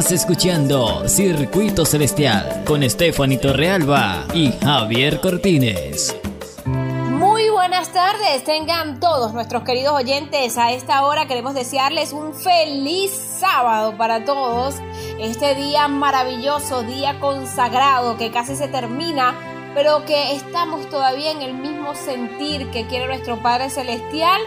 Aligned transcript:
Estás 0.00 0.22
escuchando 0.22 1.06
Circuito 1.06 1.84
Celestial 1.84 2.64
con 2.64 2.88
Stephanie 2.88 3.36
Torrealba 3.36 4.24
y 4.32 4.50
Javier 4.50 5.20
Cortines. 5.20 6.16
Muy 6.64 7.50
buenas 7.50 7.92
tardes, 7.92 8.42
tengan 8.44 8.98
todos 8.98 9.34
nuestros 9.34 9.62
queridos 9.62 9.92
oyentes. 9.92 10.56
A 10.56 10.72
esta 10.72 11.04
hora 11.04 11.26
queremos 11.26 11.52
desearles 11.52 12.14
un 12.14 12.32
feliz 12.32 13.10
sábado 13.10 13.94
para 13.98 14.24
todos. 14.24 14.76
Este 15.18 15.54
día 15.54 15.86
maravilloso, 15.86 16.82
día 16.82 17.20
consagrado 17.20 18.16
que 18.16 18.30
casi 18.30 18.56
se 18.56 18.68
termina, 18.68 19.34
pero 19.74 20.06
que 20.06 20.32
estamos 20.34 20.88
todavía 20.88 21.30
en 21.30 21.42
el 21.42 21.52
mismo 21.52 21.94
sentir 21.94 22.70
que 22.70 22.86
quiere 22.86 23.06
nuestro 23.06 23.42
Padre 23.42 23.68
Celestial 23.68 24.40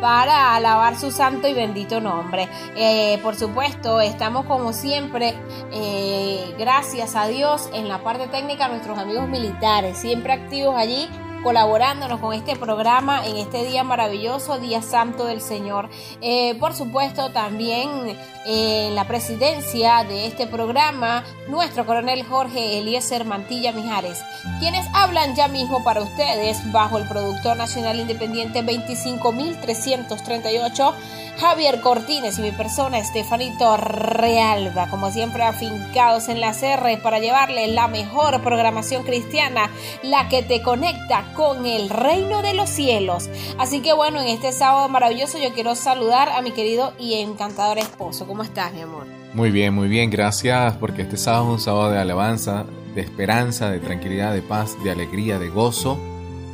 para 0.00 0.54
alabar 0.54 0.96
su 0.96 1.10
santo 1.10 1.48
y 1.48 1.54
bendito 1.54 2.00
nombre. 2.00 2.48
Eh, 2.76 3.18
por 3.22 3.34
supuesto, 3.34 4.00
estamos 4.00 4.46
como 4.46 4.72
siempre, 4.72 5.34
eh, 5.72 6.54
gracias 6.58 7.16
a 7.16 7.26
Dios, 7.26 7.70
en 7.72 7.88
la 7.88 7.98
parte 8.02 8.28
técnica, 8.28 8.68
nuestros 8.68 8.98
amigos 8.98 9.28
militares, 9.28 9.98
siempre 9.98 10.32
activos 10.32 10.74
allí 10.76 11.08
colaborándonos 11.46 12.18
con 12.18 12.34
este 12.34 12.56
programa 12.56 13.24
en 13.24 13.36
este 13.36 13.64
día 13.64 13.84
maravilloso, 13.84 14.58
Día 14.58 14.82
Santo 14.82 15.26
del 15.26 15.40
Señor. 15.40 15.88
Eh, 16.20 16.56
por 16.58 16.74
supuesto, 16.74 17.30
también 17.30 18.18
en 18.46 18.96
la 18.96 19.06
presidencia 19.06 20.02
de 20.02 20.26
este 20.26 20.48
programa, 20.48 21.22
nuestro 21.46 21.86
coronel 21.86 22.24
Jorge 22.24 22.78
Eliezer 22.78 23.24
Mantilla 23.24 23.70
Mijares, 23.70 24.24
quienes 24.58 24.88
hablan 24.92 25.36
ya 25.36 25.46
mismo 25.46 25.84
para 25.84 26.02
ustedes 26.02 26.58
bajo 26.72 26.98
el 26.98 27.06
productor 27.06 27.56
nacional 27.56 28.00
independiente 28.00 28.64
25338 28.64 30.94
Javier 31.38 31.82
Cortines 31.82 32.38
y 32.38 32.42
mi 32.42 32.50
persona 32.50 32.98
Estefanito 32.98 33.76
Realba, 33.76 34.88
como 34.88 35.10
siempre 35.10 35.44
afincados 35.44 36.30
en 36.30 36.40
la 36.40 36.52
CR 36.52 37.02
para 37.02 37.18
llevarle 37.18 37.68
la 37.68 37.88
mejor 37.88 38.42
programación 38.42 39.02
cristiana, 39.02 39.70
la 40.02 40.28
que 40.28 40.42
te 40.42 40.62
conecta 40.62 41.24
con 41.36 41.66
el 41.66 41.88
reino 41.88 42.42
de 42.42 42.54
los 42.54 42.70
cielos. 42.70 43.28
Así 43.58 43.80
que 43.80 43.92
bueno, 43.92 44.20
en 44.20 44.28
este 44.28 44.52
sábado 44.52 44.88
maravilloso 44.88 45.38
yo 45.38 45.52
quiero 45.52 45.74
saludar 45.74 46.30
a 46.30 46.42
mi 46.42 46.52
querido 46.52 46.92
y 46.98 47.14
encantador 47.14 47.78
esposo. 47.78 48.26
¿Cómo 48.26 48.42
estás, 48.42 48.72
mi 48.72 48.80
amor? 48.80 49.06
Muy 49.34 49.50
bien, 49.50 49.74
muy 49.74 49.88
bien, 49.88 50.10
gracias 50.10 50.74
porque 50.76 51.02
este 51.02 51.16
sábado 51.16 51.44
es 51.44 51.50
un 51.52 51.60
sábado 51.60 51.90
de 51.90 51.98
alabanza, 51.98 52.64
de 52.94 53.02
esperanza, 53.02 53.70
de 53.70 53.80
tranquilidad, 53.80 54.32
de 54.32 54.42
paz, 54.42 54.82
de 54.82 54.90
alegría, 54.90 55.38
de 55.38 55.50
gozo. 55.50 55.98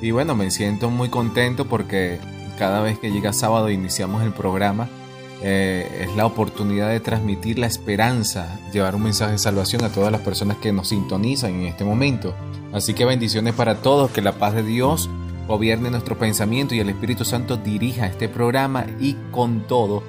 Y 0.00 0.10
bueno, 0.10 0.34
me 0.34 0.50
siento 0.50 0.90
muy 0.90 1.08
contento 1.08 1.66
porque 1.66 2.18
cada 2.58 2.82
vez 2.82 2.98
que 2.98 3.12
llega 3.12 3.32
sábado 3.32 3.68
e 3.68 3.72
iniciamos 3.72 4.22
el 4.22 4.32
programa, 4.32 4.88
eh, 5.44 6.06
es 6.08 6.16
la 6.16 6.26
oportunidad 6.26 6.88
de 6.88 7.00
transmitir 7.00 7.58
la 7.58 7.66
esperanza, 7.66 8.58
llevar 8.72 8.94
un 8.94 9.02
mensaje 9.02 9.32
de 9.32 9.38
salvación 9.38 9.84
a 9.84 9.88
todas 9.88 10.12
las 10.12 10.20
personas 10.20 10.56
que 10.58 10.72
nos 10.72 10.88
sintonizan 10.88 11.54
en 11.54 11.66
este 11.66 11.84
momento. 11.84 12.34
Así 12.72 12.94
que 12.94 13.04
bendiciones 13.04 13.54
para 13.54 13.76
todos, 13.76 14.10
que 14.10 14.22
la 14.22 14.32
paz 14.32 14.54
de 14.54 14.62
Dios 14.62 15.08
gobierne 15.46 15.90
nuestro 15.90 16.16
pensamiento 16.16 16.74
y 16.74 16.80
el 16.80 16.88
Espíritu 16.88 17.24
Santo 17.24 17.56
dirija 17.56 18.06
este 18.06 18.28
programa 18.28 18.86
y 19.00 19.14
con 19.30 19.66
todo 19.66 20.02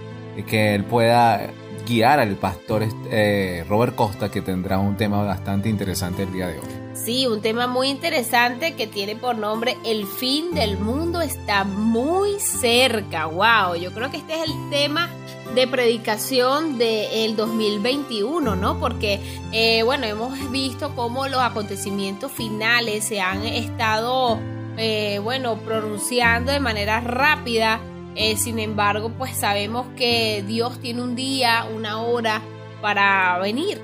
que 0.48 0.74
Él 0.76 0.84
pueda 0.84 1.50
guiar 1.86 2.20
al 2.20 2.36
pastor 2.36 2.86
eh, 3.12 3.66
Robert 3.68 3.96
Costa 3.96 4.32
que 4.32 4.42
tendrá 4.42 4.80
un 4.80 4.96
tema 4.96 5.24
bastante 5.24 5.70
interesante 5.70 6.24
el 6.24 6.32
día 6.32 6.48
de 6.48 6.60
hoy. 6.60 6.66
Sí, 6.94 7.28
un 7.28 7.42
tema 7.42 7.68
muy 7.68 7.90
interesante 7.90 8.76
que 8.76 8.88
tiene 8.88 9.16
por 9.16 9.38
nombre 9.38 9.78
El 9.84 10.06
fin 10.06 10.54
del 10.54 10.78
mundo 10.78 11.22
está 11.22 11.64
muy 11.64 12.40
cerca. 12.40 13.26
Wow, 13.26 13.76
yo 13.76 13.92
creo 13.92 14.10
que 14.12 14.18
este 14.18 14.36
es 14.36 14.50
el 14.50 14.70
tema 14.70 15.10
de 15.56 15.68
predicación 15.68 16.78
del 16.78 17.36
2021, 17.36 18.56
¿no? 18.56 18.80
Porque, 18.80 19.20
eh, 19.52 19.84
bueno, 19.84 20.06
hemos 20.06 20.52
visto 20.52 20.96
cómo 20.96 21.28
los 21.28 21.42
acontecimientos 21.42 22.32
finales 22.32 23.04
se 23.04 23.22
han 23.22 23.46
estado, 23.46 24.40
eh, 24.78 25.20
bueno, 25.24 25.58
pronunciando 25.58 26.52
de 26.52 26.60
manera 26.60 27.00
rápida. 27.02 27.80
Eh, 28.16 28.38
sin 28.38 28.60
embargo, 28.60 29.12
pues 29.18 29.36
sabemos 29.36 29.88
que 29.96 30.44
Dios 30.48 30.80
tiene 30.80 31.02
un 31.02 31.16
día, 31.16 31.66
una 31.74 32.02
hora 32.02 32.42
para 32.82 33.40
venir 33.40 33.82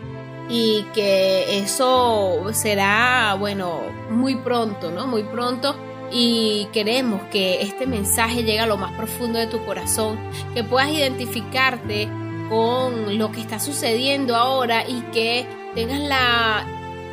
y 0.49 0.83
que 0.93 1.59
eso 1.59 2.41
será, 2.53 3.35
bueno, 3.39 3.79
muy 4.09 4.35
pronto, 4.35 4.91
¿no? 4.91 5.05
Muy 5.07 5.23
pronto 5.23 5.75
y 6.11 6.67
queremos 6.73 7.21
que 7.31 7.61
este 7.61 7.85
mensaje 7.85 8.43
llegue 8.43 8.59
a 8.59 8.65
lo 8.65 8.77
más 8.77 8.93
profundo 8.93 9.39
de 9.39 9.47
tu 9.47 9.63
corazón, 9.65 10.19
que 10.53 10.63
puedas 10.63 10.91
identificarte 10.91 12.09
con 12.49 13.17
lo 13.17 13.31
que 13.31 13.41
está 13.41 13.59
sucediendo 13.59 14.35
ahora 14.35 14.87
y 14.87 15.01
que 15.11 15.45
tengas 15.75 15.99
la 15.99 16.65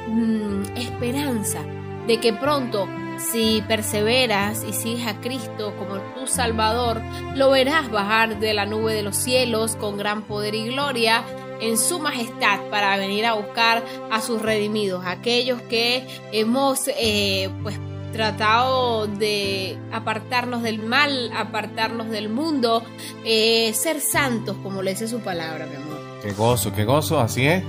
mm, 0.08 0.76
esperanza 0.76 1.60
de 2.06 2.18
que 2.18 2.32
pronto 2.32 2.88
si 3.18 3.62
perseveras 3.66 4.64
y 4.68 4.72
sigues 4.72 5.06
a 5.06 5.20
Cristo 5.20 5.74
como 5.78 5.96
tu 6.14 6.26
Salvador, 6.26 7.00
lo 7.34 7.50
verás 7.50 7.90
bajar 7.90 8.38
de 8.38 8.54
la 8.54 8.66
nube 8.66 8.94
de 8.94 9.02
los 9.02 9.16
cielos 9.16 9.76
con 9.76 9.96
gran 9.96 10.22
poder 10.22 10.54
y 10.54 10.68
gloria 10.68 11.24
en 11.60 11.78
su 11.78 11.98
majestad 11.98 12.60
para 12.70 12.96
venir 12.98 13.24
a 13.24 13.34
buscar 13.34 13.82
a 14.10 14.20
sus 14.20 14.42
redimidos, 14.42 15.04
aquellos 15.06 15.62
que 15.62 16.06
hemos 16.32 16.88
eh, 16.88 17.48
pues 17.62 17.78
tratado 18.16 19.06
de 19.06 19.78
apartarnos 19.92 20.62
del 20.62 20.78
mal, 20.78 21.30
apartarnos 21.36 22.08
del 22.08 22.28
mundo, 22.30 22.82
eh, 23.24 23.72
ser 23.74 24.00
santos 24.00 24.56
como 24.62 24.82
le 24.82 24.92
dice 24.92 25.06
su 25.06 25.20
palabra, 25.20 25.66
mi 25.66 25.76
amor. 25.76 26.00
Qué 26.22 26.32
gozo, 26.32 26.72
qué 26.72 26.84
gozo, 26.84 27.20
así 27.20 27.46
es. 27.46 27.62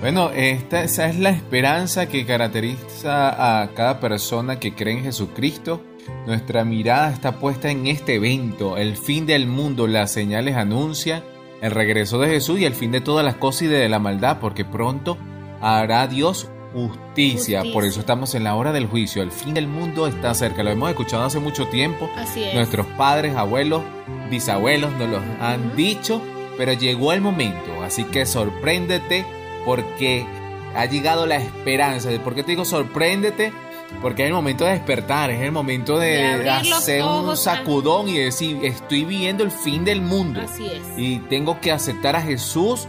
Bueno, 0.00 0.30
esta, 0.30 0.82
esa 0.82 1.08
es 1.08 1.18
la 1.18 1.30
esperanza 1.30 2.06
que 2.06 2.26
caracteriza 2.26 3.62
a 3.62 3.70
cada 3.72 4.00
persona 4.00 4.60
que 4.60 4.74
cree 4.74 4.98
en 4.98 5.04
Jesucristo. 5.04 5.80
Nuestra 6.26 6.64
mirada 6.64 7.10
está 7.10 7.38
puesta 7.40 7.70
en 7.70 7.86
este 7.86 8.16
evento, 8.16 8.76
el 8.76 8.98
fin 8.98 9.24
del 9.24 9.46
mundo, 9.46 9.86
las 9.86 10.12
señales 10.12 10.56
anuncian 10.56 11.22
el 11.62 11.70
regreso 11.70 12.18
de 12.18 12.28
Jesús 12.28 12.60
y 12.60 12.66
el 12.66 12.74
fin 12.74 12.92
de 12.92 13.00
todas 13.00 13.24
las 13.24 13.36
cosas 13.36 13.62
y 13.62 13.66
de 13.68 13.88
la 13.88 13.98
maldad, 13.98 14.38
porque 14.38 14.66
pronto 14.66 15.16
hará 15.62 16.06
Dios 16.06 16.50
justicia. 16.74 17.62
Por 17.72 17.84
eso 17.84 18.00
estamos 18.00 18.34
en 18.34 18.44
la 18.44 18.56
hora 18.56 18.72
del 18.72 18.86
juicio. 18.86 19.22
El 19.22 19.30
fin 19.30 19.54
del 19.54 19.68
mundo 19.68 20.06
está 20.06 20.34
cerca. 20.34 20.62
Lo 20.62 20.70
hemos 20.70 20.90
escuchado 20.90 21.24
hace 21.24 21.38
mucho 21.38 21.68
tiempo. 21.68 22.10
Así 22.16 22.42
es. 22.42 22.54
Nuestros 22.54 22.86
padres, 22.98 23.36
abuelos, 23.36 23.82
bisabuelos 24.28 24.92
nos 24.94 25.08
lo 25.08 25.20
han 25.40 25.76
dicho, 25.76 26.20
pero 26.58 26.72
llegó 26.72 27.12
el 27.12 27.20
momento. 27.20 27.82
Así 27.82 28.04
que 28.04 28.26
sorpréndete 28.26 29.24
porque 29.64 30.26
ha 30.74 30.86
llegado 30.86 31.26
la 31.26 31.36
esperanza. 31.36 32.10
¿Por 32.22 32.34
qué 32.34 32.42
te 32.42 32.52
digo 32.52 32.64
sorpréndete? 32.64 33.52
Porque 34.02 34.24
es 34.24 34.28
el 34.28 34.34
momento 34.34 34.64
de 34.64 34.72
despertar, 34.72 35.30
es 35.30 35.40
el 35.40 35.52
momento 35.52 35.98
de, 35.98 36.50
hacer 36.50 37.04
un 37.04 37.36
sacudón 37.36 38.08
y 38.08 38.18
decir, 38.18 38.58
estoy 38.64 39.04
viviendo 39.04 39.44
el 39.44 39.52
fin 39.52 39.84
del 39.84 40.02
mundo. 40.02 40.40
Así 40.42 40.66
es. 40.66 40.82
Y 40.96 41.18
tengo 41.20 41.60
que 41.60 41.70
aceptar 41.70 42.16
a 42.16 42.20
Jesús, 42.20 42.88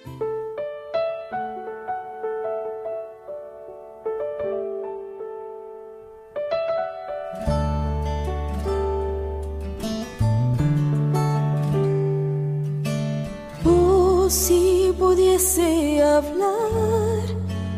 Hablar 16.00 17.20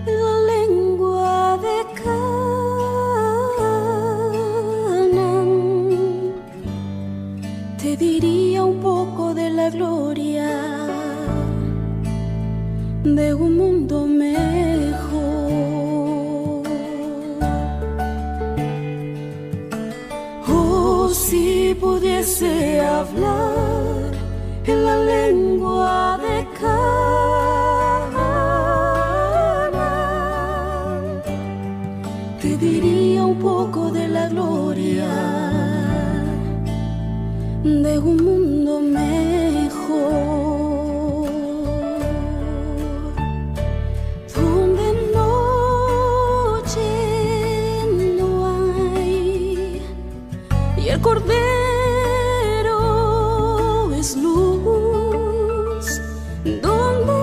la 0.07 0.35
lengua 0.53 1.59
de 1.59 1.85
Canaán, 2.01 2.45
te 7.83 7.97
diría 7.97 8.65
un 8.65 8.79
poco 8.81 9.35
de 9.35 9.51
la 9.51 9.71
gloria 9.71 10.49
de 13.03 13.35
un 13.35 13.57
mundo 13.57 14.07
mejor. 14.07 15.43
Oh, 20.49 21.09
si 21.09 21.77
pudiese 21.81 22.81
hablar 22.81 24.13
en 24.65 24.85
la 24.85 24.97
lengua 24.97 26.19
de 26.23 26.36
de 37.67 37.99
un 37.99 38.17
mundo 38.19 38.81
mejor, 38.81 39.27
donde 44.37 44.93
noche 45.13 46.89
no 48.19 48.29
hay 48.95 49.83
y 50.77 50.89
el 50.89 51.01
cordero 51.01 52.77
es 53.95 54.17
luz, 54.17 55.87
donde 56.45 57.17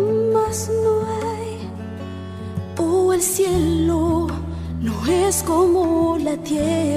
lágrimas 0.00 0.70
no 0.82 0.92
hay, 1.20 1.50
oh 2.78 3.12
el 3.12 3.20
cielo 3.20 4.28
no 4.80 5.06
es 5.06 5.42
como 5.42 6.16
la 6.16 6.38
tierra. 6.38 6.89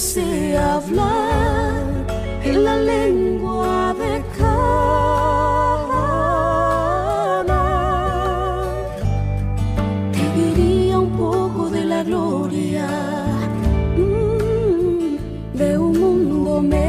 Pudiese 0.00 0.56
hablar 0.56 2.06
en 2.42 2.64
la 2.64 2.76
lengua 2.76 3.94
de 3.98 4.24
Canaán, 4.38 4.66
te 10.12 10.32
diría 10.40 10.98
un 10.98 11.10
poco 11.18 11.68
de 11.68 11.84
la 11.84 12.02
gloria 12.02 12.88
mm, 13.98 15.18
de 15.58 15.78
un 15.78 16.00
mundo 16.00 16.62
mejor. 16.62 16.80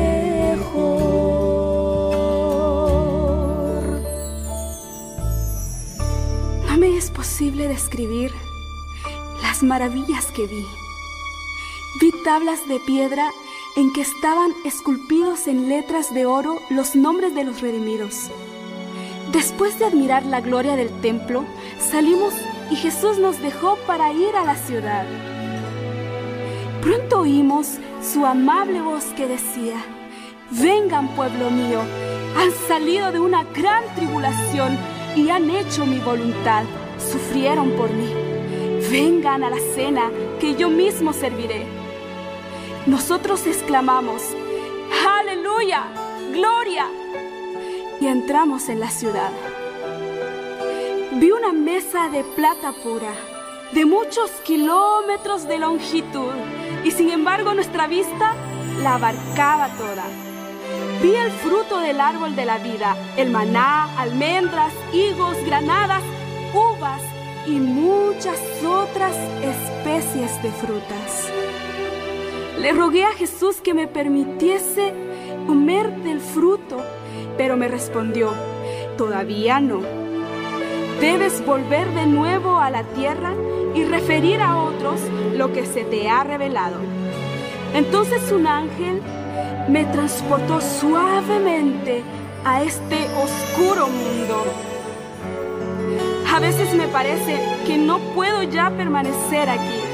No 6.70 6.78
me 6.78 6.98
es 6.98 7.12
posible 7.12 7.68
describir 7.68 8.32
las 9.42 9.64
maravillas 9.64 10.28
que. 10.28 10.48
Vi 10.48 10.81
tablas 12.24 12.68
de 12.68 12.80
piedra 12.80 13.32
en 13.76 13.92
que 13.94 14.02
estaban 14.02 14.52
esculpidos 14.66 15.48
en 15.48 15.70
letras 15.70 16.14
de 16.14 16.26
oro 16.26 16.60
los 16.70 16.96
nombres 16.96 17.34
de 17.34 17.44
los 17.44 17.62
redimidos. 17.62 18.30
Después 19.32 19.80
de 19.80 19.86
admirar 19.86 20.26
la 20.26 20.42
gloria 20.42 20.76
del 20.76 20.90
templo, 21.02 21.46
salimos 21.80 22.34
y 22.70 22.76
Jesús 22.76 23.18
nos 23.18 23.42
dejó 23.42 23.78
para 23.88 24.12
ir 24.12 24.36
a 24.36 24.44
la 24.44 24.56
ciudad. 24.56 25.06
Pronto 26.82 27.22
oímos 27.22 27.68
su 28.02 28.26
amable 28.26 28.82
voz 28.82 29.06
que 29.16 29.28
decía, 29.28 29.78
Vengan 30.52 31.16
pueblo 31.16 31.50
mío, 31.50 31.80
han 32.36 32.52
salido 32.68 33.12
de 33.12 33.20
una 33.20 33.44
gran 33.44 33.84
tribulación 33.96 34.78
y 35.16 35.30
han 35.30 35.50
hecho 35.50 35.86
mi 35.86 36.00
voluntad, 36.00 36.64
sufrieron 37.00 37.72
por 37.72 37.90
mí. 37.92 38.10
Vengan 38.92 39.44
a 39.44 39.50
la 39.50 39.60
cena 39.76 40.12
que 40.42 40.56
yo 40.56 40.70
mismo 40.70 41.14
serviré. 41.14 41.81
Nosotros 42.88 43.46
exclamamos, 43.46 44.24
aleluya, 45.08 45.84
gloria. 46.34 46.88
Y 48.00 48.08
entramos 48.08 48.70
en 48.70 48.80
la 48.80 48.90
ciudad. 48.90 49.30
Vi 51.12 51.30
una 51.30 51.54
mesa 51.54 52.10
de 52.10 52.24
plata 52.24 52.72
pura, 52.84 53.14
de 53.74 53.86
muchos 53.86 54.32
kilómetros 54.44 55.48
de 55.48 55.60
longitud, 55.60 56.34
y 56.84 56.90
sin 56.90 57.12
embargo 57.12 57.54
nuestra 57.54 57.86
vista 57.86 58.34
la 58.82 58.96
abarcaba 58.96 59.70
toda. 59.78 60.06
Vi 61.04 61.14
el 61.14 61.32
fruto 61.32 61.80
del 61.82 62.02
árbol 62.02 62.36
de 62.36 62.46
la 62.46 62.58
vida, 62.58 62.98
el 63.16 63.30
maná, 63.30 63.96
almendras, 64.00 64.74
higos, 64.92 65.38
granadas, 65.46 66.02
uvas 66.52 67.02
y 67.46 67.60
muchas 67.60 68.40
otras 68.64 69.16
especies 69.44 70.42
de 70.42 70.52
frutas. 70.54 71.51
Le 72.62 72.74
rogué 72.74 73.04
a 73.06 73.14
Jesús 73.14 73.60
que 73.60 73.74
me 73.74 73.88
permitiese 73.88 74.94
comer 75.48 75.92
del 76.04 76.22
fruto, 76.22 76.78
pero 77.36 77.58
me 77.58 77.68
respondió, 77.68 78.34
todavía 79.00 79.60
no. 79.60 79.80
Debes 81.00 81.44
volver 81.44 81.90
de 81.96 82.06
nuevo 82.06 82.60
a 82.60 82.70
la 82.70 82.84
tierra 82.84 83.34
y 83.74 83.84
referir 83.84 84.42
a 84.42 84.58
otros 84.58 85.02
lo 85.36 85.52
que 85.52 85.66
se 85.66 85.86
te 85.86 86.08
ha 86.08 86.24
revelado. 86.24 86.78
Entonces 87.74 88.32
un 88.32 88.46
ángel 88.46 89.02
me 89.68 89.86
transportó 89.86 90.62
suavemente 90.62 92.04
a 92.46 92.62
este 92.62 93.08
oscuro 93.24 93.88
mundo. 93.88 94.46
A 96.32 96.40
veces 96.40 96.76
me 96.76 96.88
parece 96.88 97.40
que 97.66 97.80
no 97.80 97.98
puedo 98.14 98.44
ya 98.44 98.70
permanecer 98.70 99.50
aquí. 99.50 99.91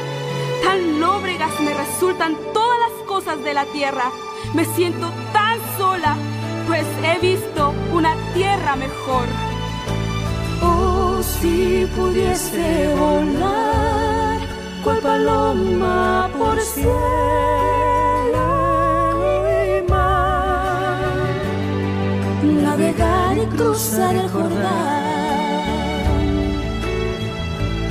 Tan 0.63 0.99
lóbregas 0.99 1.59
me 1.59 1.73
resultan 1.73 2.35
todas 2.53 2.79
las 2.79 3.07
cosas 3.07 3.43
de 3.43 3.53
la 3.53 3.65
tierra. 3.65 4.11
Me 4.53 4.65
siento 4.65 5.09
tan 5.33 5.59
sola, 5.77 6.15
pues 6.67 6.85
he 7.03 7.19
visto 7.19 7.73
una 7.93 8.15
tierra 8.33 8.75
mejor. 8.75 9.25
Oh, 10.61 11.21
si 11.21 11.87
pudiese 11.95 12.93
volar, 12.97 14.39
cual 14.83 14.99
paloma 14.99 16.29
por 16.37 16.59
cielo 16.59 16.87
y 19.65 19.89
mar, 19.89 21.01
navegar 22.43 23.37
y 23.37 23.45
cruzar 23.55 24.15
el 24.15 24.29
Jordán 24.29 25.07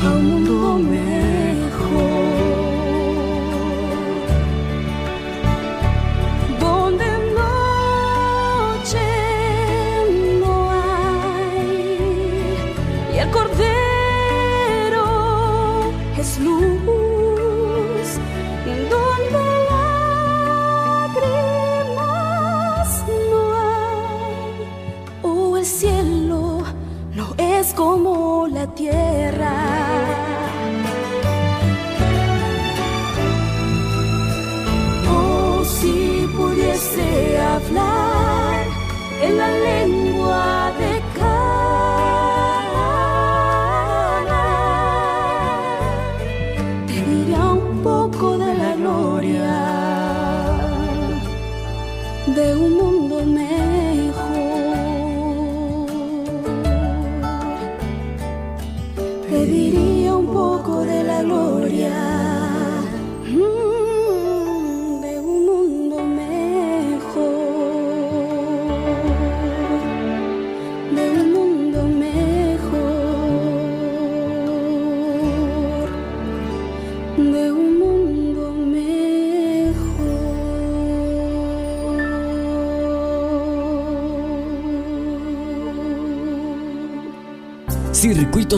a 0.03 0.11
un 0.11 0.25
mundo 0.31 0.79
mejor. 0.79 1.16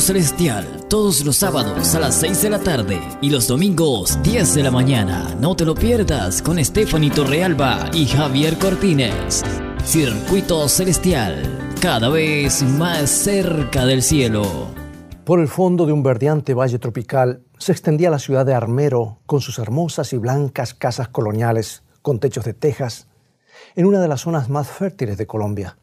Celestial, 0.09 0.87
todos 0.89 1.23
los 1.23 1.37
sábados 1.37 1.95
a 1.95 2.01
las 2.01 2.15
6 2.15 2.41
de 2.41 2.49
la 2.49 2.59
tarde 2.59 2.99
y 3.21 3.29
los 3.29 3.47
domingos 3.47 4.19
10 4.23 4.55
de 4.55 4.63
la 4.63 4.71
mañana. 4.71 5.37
No 5.39 5.55
te 5.55 5.67
lo 5.67 5.75
pierdas 5.75 6.41
con 6.41 6.65
Stephanie 6.65 7.11
Torrealba 7.11 7.91
y 7.93 8.07
Javier 8.07 8.57
Cortines. 8.57 9.45
Circuito 9.85 10.67
Celestial, 10.67 11.75
cada 11.83 12.09
vez 12.09 12.63
más 12.63 13.11
cerca 13.11 13.85
del 13.85 14.03
cielo. 14.03 14.69
Por 15.27 15.41
el 15.41 15.49
fondo 15.49 15.85
de 15.85 15.93
un 15.93 16.03
verdeante 16.03 16.55
valle 16.55 16.79
tropical 16.79 17.43
se 17.59 17.73
extendía 17.73 18.09
la 18.09 18.19
ciudad 18.19 18.47
de 18.47 18.55
Armero 18.55 19.19
con 19.27 19.43
sus 19.43 19.59
hermosas 19.59 20.15
y 20.15 20.17
blancas 20.17 20.73
casas 20.73 21.09
coloniales 21.09 21.83
con 22.01 22.19
techos 22.19 22.47
de 22.47 22.55
tejas 22.55 23.09
en 23.77 23.85
una 23.85 24.01
de 24.01 24.09
las 24.09 24.23
zonas 24.23 24.49
más 24.49 24.69
fértiles 24.69 25.19
de 25.19 25.27
Colombia. 25.27 25.77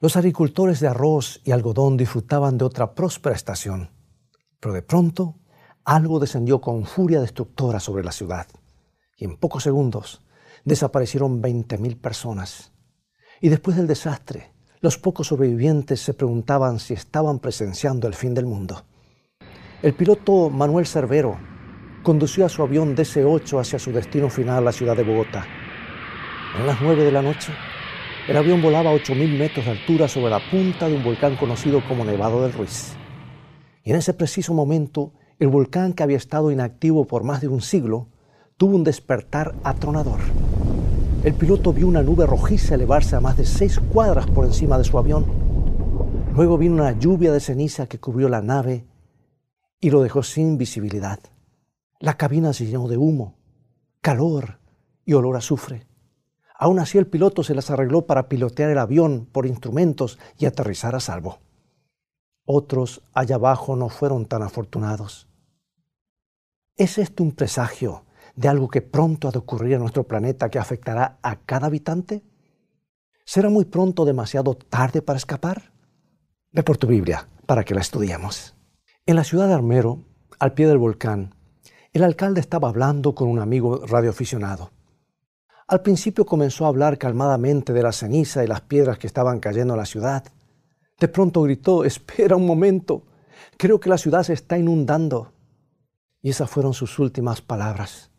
Los 0.00 0.16
agricultores 0.16 0.80
de 0.80 0.88
arroz 0.88 1.40
y 1.44 1.52
algodón 1.52 1.96
disfrutaban 1.96 2.58
de 2.58 2.64
otra 2.64 2.94
próspera 2.94 3.34
estación, 3.34 3.90
pero 4.60 4.74
de 4.74 4.82
pronto 4.82 5.36
algo 5.84 6.18
descendió 6.18 6.60
con 6.60 6.84
furia 6.84 7.20
destructora 7.20 7.78
sobre 7.80 8.04
la 8.04 8.12
ciudad 8.12 8.46
y 9.16 9.24
en 9.24 9.36
pocos 9.36 9.62
segundos 9.62 10.22
desaparecieron 10.64 11.42
20.000 11.42 12.00
personas. 12.00 12.72
Y 13.40 13.48
después 13.48 13.76
del 13.76 13.86
desastre, 13.86 14.52
los 14.80 14.98
pocos 14.98 15.28
sobrevivientes 15.28 16.00
se 16.00 16.14
preguntaban 16.14 16.78
si 16.78 16.94
estaban 16.94 17.38
presenciando 17.38 18.08
el 18.08 18.14
fin 18.14 18.34
del 18.34 18.46
mundo. 18.46 18.84
El 19.82 19.94
piloto 19.94 20.50
Manuel 20.50 20.86
Cervero 20.86 21.38
condució 22.02 22.46
a 22.46 22.48
su 22.48 22.62
avión 22.62 22.96
DC-8 22.96 23.60
hacia 23.60 23.78
su 23.78 23.92
destino 23.92 24.30
final, 24.30 24.64
la 24.64 24.72
ciudad 24.72 24.96
de 24.96 25.04
Bogotá. 25.04 25.46
En 26.58 26.66
las 26.66 26.80
9 26.80 27.04
de 27.04 27.12
la 27.12 27.22
noche, 27.22 27.52
el 28.26 28.36
avión 28.38 28.62
volaba 28.62 28.90
a 28.90 28.94
8.000 28.94 29.36
metros 29.36 29.66
de 29.66 29.72
altura 29.72 30.08
sobre 30.08 30.30
la 30.30 30.40
punta 30.50 30.88
de 30.88 30.94
un 30.94 31.04
volcán 31.04 31.36
conocido 31.36 31.82
como 31.86 32.06
Nevado 32.06 32.42
del 32.42 32.54
Ruiz. 32.54 32.94
Y 33.82 33.90
en 33.90 33.96
ese 33.96 34.14
preciso 34.14 34.54
momento, 34.54 35.12
el 35.38 35.48
volcán 35.48 35.92
que 35.92 36.02
había 36.02 36.16
estado 36.16 36.50
inactivo 36.50 37.04
por 37.06 37.22
más 37.22 37.42
de 37.42 37.48
un 37.48 37.60
siglo 37.60 38.08
tuvo 38.56 38.76
un 38.76 38.84
despertar 38.84 39.54
atronador. 39.62 40.20
El 41.22 41.34
piloto 41.34 41.74
vio 41.74 41.86
una 41.86 42.02
nube 42.02 42.26
rojiza 42.26 42.76
elevarse 42.76 43.14
a 43.14 43.20
más 43.20 43.36
de 43.36 43.44
seis 43.44 43.78
cuadras 43.78 44.26
por 44.26 44.46
encima 44.46 44.78
de 44.78 44.84
su 44.84 44.98
avión. 44.98 45.26
Luego 46.34 46.56
vino 46.56 46.76
una 46.76 46.98
lluvia 46.98 47.30
de 47.30 47.40
ceniza 47.40 47.86
que 47.86 47.98
cubrió 47.98 48.30
la 48.30 48.40
nave 48.40 48.86
y 49.80 49.90
lo 49.90 50.02
dejó 50.02 50.22
sin 50.22 50.56
visibilidad. 50.56 51.20
La 52.00 52.16
cabina 52.16 52.54
se 52.54 52.64
llenó 52.64 52.88
de 52.88 52.96
humo, 52.96 53.36
calor 54.00 54.60
y 55.04 55.12
olor 55.12 55.34
a 55.34 55.38
azufre. 55.38 55.86
Aún 56.54 56.78
así 56.78 56.98
el 56.98 57.06
piloto 57.06 57.42
se 57.42 57.54
las 57.54 57.70
arregló 57.70 58.06
para 58.06 58.28
pilotear 58.28 58.70
el 58.70 58.78
avión 58.78 59.26
por 59.30 59.46
instrumentos 59.46 60.18
y 60.38 60.46
aterrizar 60.46 60.94
a 60.94 61.00
salvo. 61.00 61.40
Otros 62.46 63.02
allá 63.12 63.36
abajo 63.36 63.74
no 63.74 63.88
fueron 63.88 64.26
tan 64.26 64.42
afortunados. 64.42 65.28
¿Es 66.76 66.98
esto 66.98 67.22
un 67.22 67.32
presagio 67.32 68.04
de 68.36 68.48
algo 68.48 68.68
que 68.68 68.82
pronto 68.82 69.28
ha 69.28 69.30
de 69.32 69.38
ocurrir 69.38 69.74
en 69.74 69.80
nuestro 69.80 70.04
planeta 70.04 70.48
que 70.48 70.58
afectará 70.58 71.18
a 71.22 71.36
cada 71.36 71.66
habitante? 71.66 72.22
¿Será 73.24 73.48
muy 73.48 73.64
pronto 73.64 74.04
demasiado 74.04 74.54
tarde 74.54 75.00
para 75.02 75.16
escapar? 75.16 75.72
Ve 76.52 76.62
por 76.62 76.76
tu 76.76 76.86
Biblia 76.86 77.28
para 77.46 77.64
que 77.64 77.74
la 77.74 77.80
estudiemos. 77.80 78.54
En 79.06 79.16
la 79.16 79.24
ciudad 79.24 79.48
de 79.48 79.54
Armero, 79.54 80.04
al 80.38 80.52
pie 80.54 80.66
del 80.66 80.78
volcán, 80.78 81.34
el 81.92 82.04
alcalde 82.04 82.40
estaba 82.40 82.68
hablando 82.68 83.14
con 83.14 83.28
un 83.28 83.38
amigo 83.38 83.86
radioaficionado. 83.86 84.73
Al 85.66 85.80
principio 85.80 86.26
comenzó 86.26 86.66
a 86.66 86.68
hablar 86.68 86.98
calmadamente 86.98 87.72
de 87.72 87.82
la 87.82 87.92
ceniza 87.92 88.44
y 88.44 88.46
las 88.46 88.60
piedras 88.60 88.98
que 88.98 89.06
estaban 89.06 89.40
cayendo 89.40 89.72
en 89.74 89.80
la 89.80 89.86
ciudad. 89.86 90.24
De 91.00 91.08
pronto 91.08 91.42
gritó, 91.42 91.84
espera 91.84 92.36
un 92.36 92.46
momento, 92.46 93.04
creo 93.56 93.80
que 93.80 93.88
la 93.88 93.96
ciudad 93.96 94.22
se 94.24 94.34
está 94.34 94.58
inundando. 94.58 95.32
Y 96.20 96.30
esas 96.30 96.50
fueron 96.50 96.74
sus 96.74 96.98
últimas 96.98 97.40
palabras. 97.40 98.10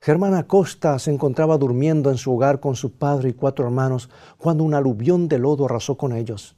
Germán 0.00 0.34
Acosta 0.34 0.98
se 0.98 1.12
encontraba 1.12 1.58
durmiendo 1.58 2.10
en 2.10 2.16
su 2.16 2.34
hogar 2.34 2.58
con 2.58 2.74
su 2.74 2.92
padre 2.92 3.28
y 3.28 3.32
cuatro 3.34 3.66
hermanos 3.66 4.08
cuando 4.38 4.64
un 4.64 4.74
aluvión 4.74 5.28
de 5.28 5.38
lodo 5.38 5.66
arrasó 5.66 5.96
con 5.96 6.12
ellos. 6.12 6.56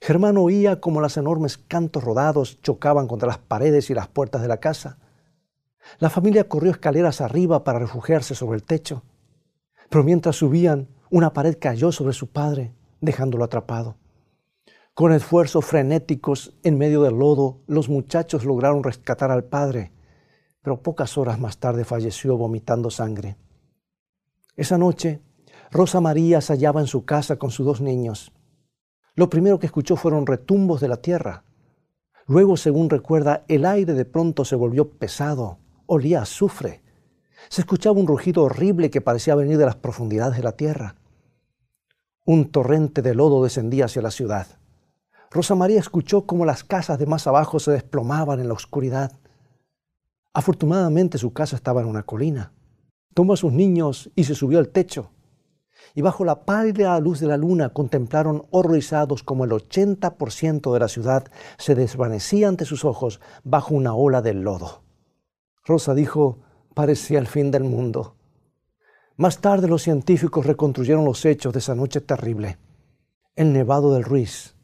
Germán 0.00 0.36
oía 0.36 0.80
como 0.80 1.00
las 1.00 1.16
enormes 1.16 1.56
cantos 1.56 2.04
rodados 2.04 2.60
chocaban 2.60 3.08
contra 3.08 3.26
las 3.26 3.38
paredes 3.38 3.88
y 3.88 3.94
las 3.94 4.06
puertas 4.06 4.42
de 4.42 4.48
la 4.48 4.58
casa. 4.58 4.98
La 5.98 6.10
familia 6.10 6.46
corrió 6.46 6.70
escaleras 6.70 7.22
arriba 7.22 7.64
para 7.64 7.78
refugiarse 7.78 8.34
sobre 8.34 8.56
el 8.56 8.64
techo. 8.64 9.02
Pero 9.94 10.02
mientras 10.02 10.34
subían, 10.34 10.88
una 11.08 11.32
pared 11.32 11.56
cayó 11.56 11.92
sobre 11.92 12.14
su 12.14 12.26
padre, 12.26 12.74
dejándolo 13.00 13.44
atrapado. 13.44 13.94
Con 14.92 15.12
esfuerzos 15.12 15.64
frenéticos 15.64 16.52
en 16.64 16.78
medio 16.78 17.02
del 17.02 17.16
lodo, 17.16 17.60
los 17.68 17.88
muchachos 17.88 18.44
lograron 18.44 18.82
rescatar 18.82 19.30
al 19.30 19.44
padre, 19.44 19.92
pero 20.62 20.82
pocas 20.82 21.16
horas 21.16 21.38
más 21.38 21.58
tarde 21.58 21.84
falleció 21.84 22.36
vomitando 22.36 22.90
sangre. 22.90 23.36
Esa 24.56 24.78
noche, 24.78 25.20
Rosa 25.70 26.00
María 26.00 26.40
se 26.40 26.54
hallaba 26.54 26.80
en 26.80 26.88
su 26.88 27.04
casa 27.04 27.36
con 27.36 27.52
sus 27.52 27.64
dos 27.64 27.80
niños. 27.80 28.32
Lo 29.14 29.30
primero 29.30 29.60
que 29.60 29.66
escuchó 29.66 29.94
fueron 29.94 30.26
retumbos 30.26 30.80
de 30.80 30.88
la 30.88 30.96
tierra. 30.96 31.44
Luego, 32.26 32.56
según 32.56 32.90
recuerda, 32.90 33.44
el 33.46 33.64
aire 33.64 33.94
de 33.94 34.06
pronto 34.06 34.44
se 34.44 34.56
volvió 34.56 34.90
pesado, 34.90 35.58
olía 35.86 36.18
a 36.18 36.22
azufre. 36.22 36.82
Se 37.48 37.60
escuchaba 37.60 37.98
un 37.98 38.06
rugido 38.06 38.42
horrible 38.42 38.90
que 38.90 39.00
parecía 39.00 39.34
venir 39.34 39.58
de 39.58 39.66
las 39.66 39.76
profundidades 39.76 40.36
de 40.36 40.42
la 40.42 40.52
tierra. 40.52 40.96
Un 42.24 42.50
torrente 42.50 43.02
de 43.02 43.14
lodo 43.14 43.44
descendía 43.44 43.84
hacia 43.84 44.02
la 44.02 44.10
ciudad. 44.10 44.46
Rosa 45.30 45.54
María 45.54 45.80
escuchó 45.80 46.26
cómo 46.26 46.44
las 46.44 46.64
casas 46.64 46.98
de 46.98 47.06
más 47.06 47.26
abajo 47.26 47.58
se 47.58 47.72
desplomaban 47.72 48.40
en 48.40 48.48
la 48.48 48.54
oscuridad. 48.54 49.12
Afortunadamente 50.32 51.18
su 51.18 51.32
casa 51.32 51.56
estaba 51.56 51.80
en 51.80 51.88
una 51.88 52.04
colina. 52.04 52.52
Tomó 53.14 53.34
a 53.34 53.36
sus 53.36 53.52
niños 53.52 54.10
y 54.14 54.24
se 54.24 54.34
subió 54.34 54.58
al 54.58 54.68
techo. 54.68 55.10
Y 55.94 56.02
bajo 56.02 56.24
la 56.24 56.44
pálida 56.44 56.98
luz 57.00 57.20
de 57.20 57.26
la 57.26 57.36
luna 57.36 57.70
contemplaron 57.70 58.46
horrorizados 58.50 59.22
como 59.22 59.44
el 59.44 59.50
80% 59.50 60.72
de 60.72 60.80
la 60.80 60.88
ciudad 60.88 61.26
se 61.58 61.74
desvanecía 61.74 62.48
ante 62.48 62.64
sus 62.64 62.84
ojos 62.84 63.20
bajo 63.42 63.74
una 63.74 63.94
ola 63.94 64.22
de 64.22 64.34
lodo. 64.34 64.82
Rosa 65.64 65.94
dijo, 65.94 66.38
parecía 66.74 67.18
el 67.18 67.26
fin 67.26 67.50
del 67.50 67.64
mundo. 67.64 68.16
Más 69.16 69.38
tarde 69.38 69.68
los 69.68 69.82
científicos 69.82 70.44
reconstruyeron 70.44 71.04
los 71.04 71.24
hechos 71.24 71.52
de 71.52 71.60
esa 71.60 71.74
noche 71.74 72.00
terrible. 72.00 72.58
El 73.36 73.52
Nevado 73.52 73.94
del 73.94 74.02
Ruiz 74.02 74.56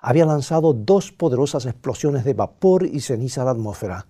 había 0.00 0.24
lanzado 0.24 0.72
dos 0.72 1.12
poderosas 1.12 1.66
explosiones 1.66 2.24
de 2.24 2.34
vapor 2.34 2.84
y 2.84 3.00
ceniza 3.00 3.42
a 3.42 3.44
la 3.44 3.50
atmósfera. 3.52 4.06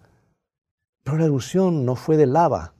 Pero 1.02 1.18
la 1.18 1.24
erupción 1.24 1.84
no 1.84 1.96
fue 1.96 2.16
de 2.16 2.26
lava. 2.26 2.74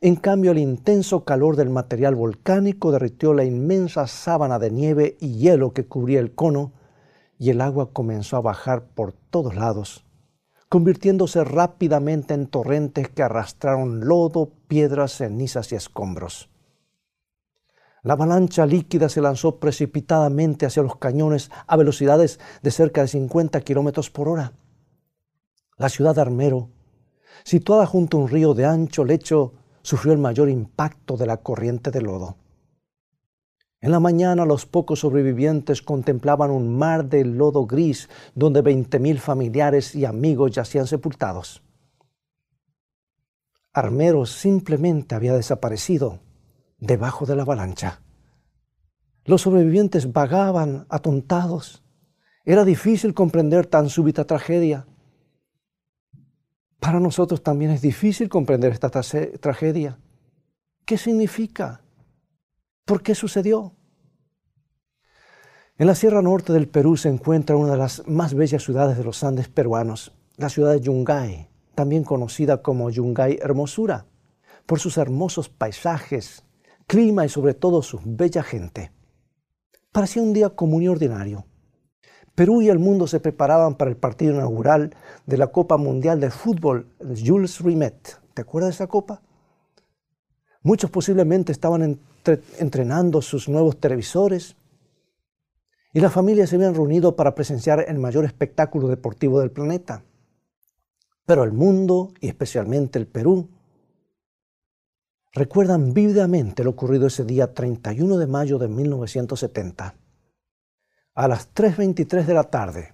En 0.00 0.16
cambio, 0.16 0.50
el 0.50 0.58
intenso 0.58 1.24
calor 1.24 1.56
del 1.56 1.70
material 1.70 2.14
volcánico 2.14 2.92
derritió 2.92 3.32
la 3.32 3.44
inmensa 3.44 4.06
sábana 4.06 4.58
de 4.58 4.70
nieve 4.70 5.16
y 5.20 5.38
hielo 5.38 5.72
que 5.72 5.86
cubría 5.86 6.20
el 6.20 6.34
cono 6.34 6.72
y 7.38 7.50
el 7.50 7.60
agua 7.60 7.92
comenzó 7.92 8.36
a 8.36 8.42
bajar 8.42 8.88
por 8.88 9.12
todos 9.12 9.54
lados 9.54 10.05
convirtiéndose 10.68 11.44
rápidamente 11.44 12.34
en 12.34 12.46
torrentes 12.46 13.08
que 13.08 13.22
arrastraron 13.22 14.06
lodo, 14.06 14.50
piedras, 14.68 15.12
cenizas 15.12 15.70
y 15.72 15.76
escombros. 15.76 16.48
La 18.02 18.12
avalancha 18.12 18.66
líquida 18.66 19.08
se 19.08 19.20
lanzó 19.20 19.58
precipitadamente 19.58 20.66
hacia 20.66 20.82
los 20.82 20.96
cañones 20.96 21.50
a 21.66 21.76
velocidades 21.76 22.38
de 22.62 22.70
cerca 22.70 23.02
de 23.02 23.08
50 23.08 23.60
kilómetros 23.62 24.10
por 24.10 24.28
hora. 24.28 24.52
La 25.76 25.88
ciudad 25.88 26.14
de 26.14 26.20
Armero, 26.20 26.70
situada 27.44 27.84
junto 27.84 28.16
a 28.16 28.20
un 28.20 28.28
río 28.28 28.54
de 28.54 28.64
ancho 28.64 29.04
lecho, 29.04 29.54
sufrió 29.82 30.12
el 30.12 30.18
mayor 30.18 30.48
impacto 30.48 31.16
de 31.16 31.26
la 31.26 31.38
corriente 31.38 31.90
de 31.90 32.00
lodo. 32.00 32.36
En 33.80 33.90
la 33.90 34.00
mañana 34.00 34.46
los 34.46 34.64
pocos 34.64 35.00
sobrevivientes 35.00 35.82
contemplaban 35.82 36.50
un 36.50 36.76
mar 36.76 37.08
de 37.08 37.24
lodo 37.24 37.66
gris 37.66 38.08
donde 38.34 38.62
veinte 38.62 38.98
mil 38.98 39.20
familiares 39.20 39.94
y 39.94 40.04
amigos 40.04 40.52
yacían 40.52 40.86
sepultados. 40.86 41.62
Armero 43.72 44.24
simplemente 44.24 45.14
había 45.14 45.34
desaparecido 45.34 46.20
debajo 46.78 47.26
de 47.26 47.36
la 47.36 47.42
avalancha. 47.42 48.00
Los 49.26 49.42
sobrevivientes 49.42 50.12
vagaban 50.12 50.86
atontados. 50.88 51.82
Era 52.44 52.64
difícil 52.64 53.12
comprender 53.12 53.66
tan 53.66 53.90
súbita 53.90 54.24
tragedia. 54.24 54.86
Para 56.80 57.00
nosotros 57.00 57.42
también 57.42 57.72
es 57.72 57.82
difícil 57.82 58.28
comprender 58.28 58.72
esta 58.72 58.88
tragedia. 58.88 59.98
¿Qué 60.84 60.96
significa? 60.96 61.82
¿Por 62.86 63.02
qué 63.02 63.16
sucedió? 63.16 63.74
En 65.76 65.88
la 65.88 65.96
Sierra 65.96 66.22
Norte 66.22 66.52
del 66.52 66.68
Perú 66.68 66.96
se 66.96 67.08
encuentra 67.08 67.56
una 67.56 67.72
de 67.72 67.78
las 67.78 68.06
más 68.06 68.32
bellas 68.32 68.62
ciudades 68.62 68.96
de 68.96 69.02
los 69.02 69.24
Andes 69.24 69.48
peruanos, 69.48 70.14
la 70.36 70.48
ciudad 70.48 70.72
de 70.72 70.80
Yungay, 70.80 71.50
también 71.74 72.04
conocida 72.04 72.62
como 72.62 72.88
Yungay 72.88 73.40
Hermosura, 73.42 74.06
por 74.66 74.78
sus 74.78 74.98
hermosos 74.98 75.48
paisajes, 75.48 76.44
clima 76.86 77.26
y 77.26 77.28
sobre 77.28 77.54
todo 77.54 77.82
su 77.82 78.00
bella 78.04 78.44
gente. 78.44 78.92
Parecía 79.90 80.22
un 80.22 80.32
día 80.32 80.50
común 80.50 80.84
y 80.84 80.88
ordinario, 80.88 81.44
Perú 82.36 82.62
y 82.62 82.68
el 82.68 82.78
mundo 82.78 83.08
se 83.08 83.18
preparaban 83.18 83.74
para 83.74 83.90
el 83.90 83.96
partido 83.96 84.34
inaugural 84.34 84.94
de 85.24 85.38
la 85.38 85.48
Copa 85.48 85.76
Mundial 85.76 86.20
de 86.20 86.30
Fútbol, 86.30 86.86
Jules 87.00 87.60
Rimet. 87.60 88.20
¿Te 88.34 88.42
acuerdas 88.42 88.68
de 88.68 88.74
esa 88.74 88.86
copa? 88.86 89.22
Muchos 90.62 90.90
posiblemente 90.90 91.50
estaban 91.50 91.98
entrenando 92.58 93.22
sus 93.22 93.48
nuevos 93.48 93.78
televisores 93.78 94.56
y 95.96 96.00
las 96.00 96.12
familias 96.12 96.50
se 96.50 96.56
habían 96.56 96.74
reunido 96.74 97.16
para 97.16 97.34
presenciar 97.34 97.86
el 97.88 97.98
mayor 97.98 98.26
espectáculo 98.26 98.86
deportivo 98.88 99.40
del 99.40 99.50
planeta. 99.50 100.02
Pero 101.24 101.42
el 101.42 101.52
mundo, 101.52 102.12
y 102.20 102.28
especialmente 102.28 102.98
el 102.98 103.06
Perú, 103.06 103.48
recuerdan 105.32 105.94
vívidamente 105.94 106.64
lo 106.64 106.70
ocurrido 106.70 107.06
ese 107.06 107.24
día 107.24 107.54
31 107.54 108.18
de 108.18 108.26
mayo 108.26 108.58
de 108.58 108.68
1970. 108.68 109.94
A 111.14 111.28
las 111.28 111.54
3.23 111.54 112.26
de 112.26 112.34
la 112.34 112.44
tarde, 112.44 112.92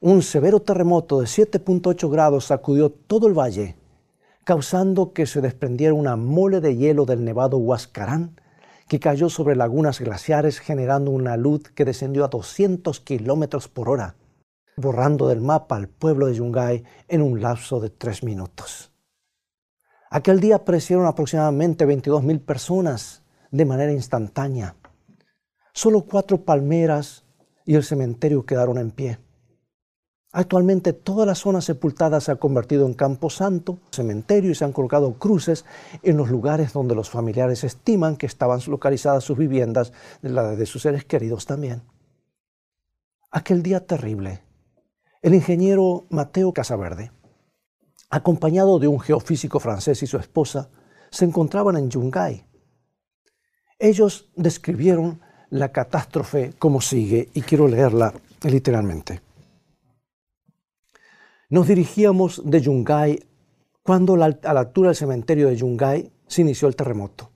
un 0.00 0.22
severo 0.22 0.62
terremoto 0.62 1.20
de 1.20 1.26
7.8 1.26 2.10
grados 2.10 2.46
sacudió 2.46 2.90
todo 2.90 3.28
el 3.28 3.38
valle, 3.38 3.76
causando 4.44 5.12
que 5.12 5.26
se 5.26 5.40
desprendiera 5.40 5.92
una 5.92 6.16
mole 6.16 6.60
de 6.60 6.76
hielo 6.76 7.04
del 7.04 7.24
nevado 7.24 7.58
Huascarán 7.58 8.40
que 8.88 9.00
cayó 9.00 9.28
sobre 9.28 9.56
lagunas 9.56 10.00
glaciares 10.00 10.58
generando 10.58 11.10
una 11.10 11.36
luz 11.36 11.62
que 11.74 11.84
descendió 11.84 12.24
a 12.24 12.28
200 12.28 13.00
kilómetros 13.00 13.68
por 13.68 13.88
hora 13.88 14.16
borrando 14.76 15.28
del 15.28 15.40
mapa 15.40 15.76
al 15.76 15.88
pueblo 15.88 16.26
de 16.26 16.34
Yungay 16.34 16.84
en 17.08 17.22
un 17.22 17.40
lapso 17.40 17.80
de 17.80 17.90
tres 17.90 18.22
minutos. 18.22 18.92
Aquel 20.10 20.40
día 20.40 20.56
aparecieron 20.56 21.06
aproximadamente 21.06 21.86
22.000 21.86 22.44
personas 22.44 23.22
de 23.50 23.64
manera 23.64 23.92
instantánea. 23.92 24.76
Solo 25.72 26.02
cuatro 26.02 26.44
palmeras 26.44 27.24
y 27.64 27.74
el 27.76 27.84
cementerio 27.84 28.44
quedaron 28.44 28.78
en 28.78 28.90
pie. 28.90 29.18
Actualmente 30.32 30.94
toda 30.94 31.26
la 31.26 31.34
zona 31.34 31.60
sepultada 31.60 32.18
se 32.20 32.32
ha 32.32 32.36
convertido 32.36 32.86
en 32.86 32.94
campo 32.94 33.28
santo, 33.28 33.78
cementerio 33.90 34.50
y 34.50 34.54
se 34.54 34.64
han 34.64 34.72
colocado 34.72 35.12
cruces 35.18 35.66
en 36.02 36.16
los 36.16 36.30
lugares 36.30 36.72
donde 36.72 36.94
los 36.94 37.10
familiares 37.10 37.64
estiman 37.64 38.16
que 38.16 38.26
estaban 38.26 38.60
localizadas 38.66 39.24
sus 39.24 39.36
viviendas, 39.36 39.92
la 40.22 40.56
de 40.56 40.64
sus 40.64 40.82
seres 40.82 41.04
queridos 41.04 41.44
también. 41.44 41.82
Aquel 43.30 43.62
día 43.62 43.86
terrible 43.86 44.40
el 45.22 45.34
ingeniero 45.34 46.06
Mateo 46.10 46.52
Casaverde, 46.52 47.12
acompañado 48.10 48.80
de 48.80 48.88
un 48.88 48.98
geofísico 48.98 49.60
francés 49.60 50.02
y 50.02 50.08
su 50.08 50.16
esposa, 50.16 50.68
se 51.10 51.24
encontraban 51.24 51.76
en 51.76 51.90
Yungay. 51.90 52.44
Ellos 53.78 54.30
describieron 54.34 55.20
la 55.48 55.70
catástrofe 55.70 56.54
como 56.58 56.80
sigue, 56.80 57.28
y 57.34 57.42
quiero 57.42 57.68
leerla 57.68 58.12
literalmente. 58.42 59.20
Nos 61.52 61.68
dirigíamos 61.68 62.40
de 62.46 62.62
Yungay 62.62 63.26
cuando 63.82 64.14
a 64.14 64.16
la 64.16 64.60
altura 64.60 64.88
del 64.88 64.96
cementerio 64.96 65.48
de 65.48 65.56
Yungay 65.56 66.10
se 66.26 66.40
inició 66.40 66.66
el 66.66 66.74
terremoto. 66.74 67.30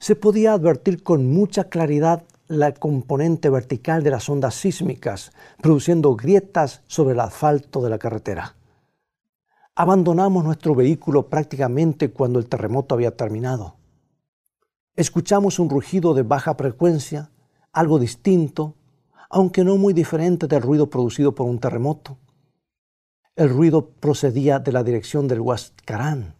Se 0.00 0.16
podía 0.16 0.52
advertir 0.52 1.04
con 1.04 1.32
mucha 1.32 1.68
claridad 1.68 2.24
la 2.48 2.74
componente 2.74 3.50
vertical 3.50 4.02
de 4.02 4.10
las 4.10 4.28
ondas 4.28 4.56
sísmicas, 4.56 5.30
produciendo 5.62 6.16
grietas 6.16 6.82
sobre 6.88 7.14
el 7.14 7.20
asfalto 7.20 7.80
de 7.82 7.90
la 7.90 7.98
carretera. 8.00 8.56
Abandonamos 9.76 10.42
nuestro 10.42 10.74
vehículo 10.74 11.28
prácticamente 11.28 12.10
cuando 12.10 12.40
el 12.40 12.48
terremoto 12.48 12.96
había 12.96 13.16
terminado. 13.16 13.76
Escuchamos 14.96 15.60
un 15.60 15.70
rugido 15.70 16.14
de 16.14 16.24
baja 16.24 16.56
frecuencia, 16.56 17.30
algo 17.72 18.00
distinto, 18.00 18.74
aunque 19.30 19.62
no 19.62 19.76
muy 19.76 19.94
diferente 19.94 20.48
del 20.48 20.62
ruido 20.62 20.90
producido 20.90 21.32
por 21.32 21.46
un 21.46 21.60
terremoto. 21.60 22.18
El 23.36 23.48
ruido 23.48 23.90
procedía 23.90 24.60
de 24.60 24.70
la 24.70 24.84
dirección 24.84 25.26
del 25.26 25.40
Huascarán, 25.40 26.36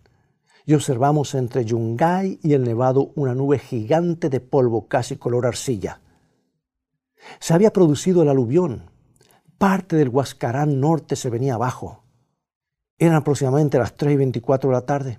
y 0.64 0.74
observamos 0.74 1.34
entre 1.34 1.64
Yungay 1.64 2.38
y 2.40 2.52
el 2.52 2.62
Nevado 2.62 3.10
una 3.16 3.34
nube 3.34 3.58
gigante 3.58 4.30
de 4.30 4.38
polvo 4.38 4.86
casi 4.86 5.16
color 5.16 5.44
arcilla. 5.44 6.00
Se 7.40 7.52
había 7.52 7.72
producido 7.72 8.22
el 8.22 8.28
aluvión. 8.28 8.90
Parte 9.58 9.96
del 9.96 10.08
Huascarán 10.08 10.80
norte 10.80 11.16
se 11.16 11.30
venía 11.30 11.54
abajo. 11.54 12.04
Eran 12.96 13.16
aproximadamente 13.16 13.76
las 13.76 13.96
3 13.96 14.12
y 14.14 14.16
24 14.16 14.70
de 14.70 14.74
la 14.74 14.86
tarde. 14.86 15.18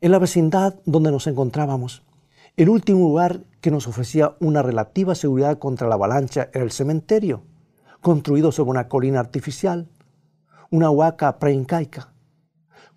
En 0.00 0.12
la 0.12 0.18
vecindad 0.18 0.80
donde 0.86 1.12
nos 1.12 1.26
encontrábamos, 1.26 2.04
el 2.56 2.70
último 2.70 3.00
lugar 3.00 3.44
que 3.60 3.70
nos 3.70 3.86
ofrecía 3.86 4.34
una 4.40 4.62
relativa 4.62 5.14
seguridad 5.14 5.58
contra 5.58 5.88
la 5.88 5.96
avalancha 5.96 6.48
era 6.54 6.64
el 6.64 6.70
cementerio, 6.70 7.42
construido 8.00 8.50
sobre 8.50 8.70
una 8.70 8.88
colina 8.88 9.20
artificial, 9.20 9.90
una 10.70 10.90
huaca 10.90 11.38
preincaica. 11.38 12.12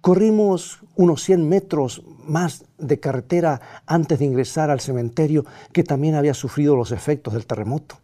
Corrimos 0.01 0.79
unos 0.95 1.23
100 1.23 1.49
metros 1.49 2.03
más 2.25 2.65
de 2.77 2.99
carretera 2.99 3.61
antes 3.85 4.19
de 4.19 4.25
ingresar 4.25 4.69
al 4.69 4.79
cementerio 4.79 5.45
que 5.73 5.83
también 5.83 6.15
había 6.15 6.33
sufrido 6.33 6.75
los 6.75 6.91
efectos 6.91 7.33
del 7.33 7.45
terremoto. 7.45 7.97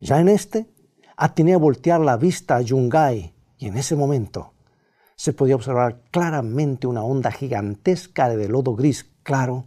Ya 0.00 0.20
en 0.20 0.28
este, 0.28 0.66
atiné 1.16 1.54
a 1.54 1.58
voltear 1.58 2.00
la 2.00 2.16
vista 2.16 2.56
a 2.56 2.60
Yungay 2.60 3.34
y 3.58 3.66
en 3.66 3.76
ese 3.76 3.96
momento 3.96 4.52
se 5.16 5.32
podía 5.32 5.54
observar 5.54 6.02
claramente 6.10 6.86
una 6.86 7.02
onda 7.02 7.30
gigantesca 7.30 8.28
de 8.28 8.48
lodo 8.48 8.74
gris 8.74 9.06
claro 9.22 9.64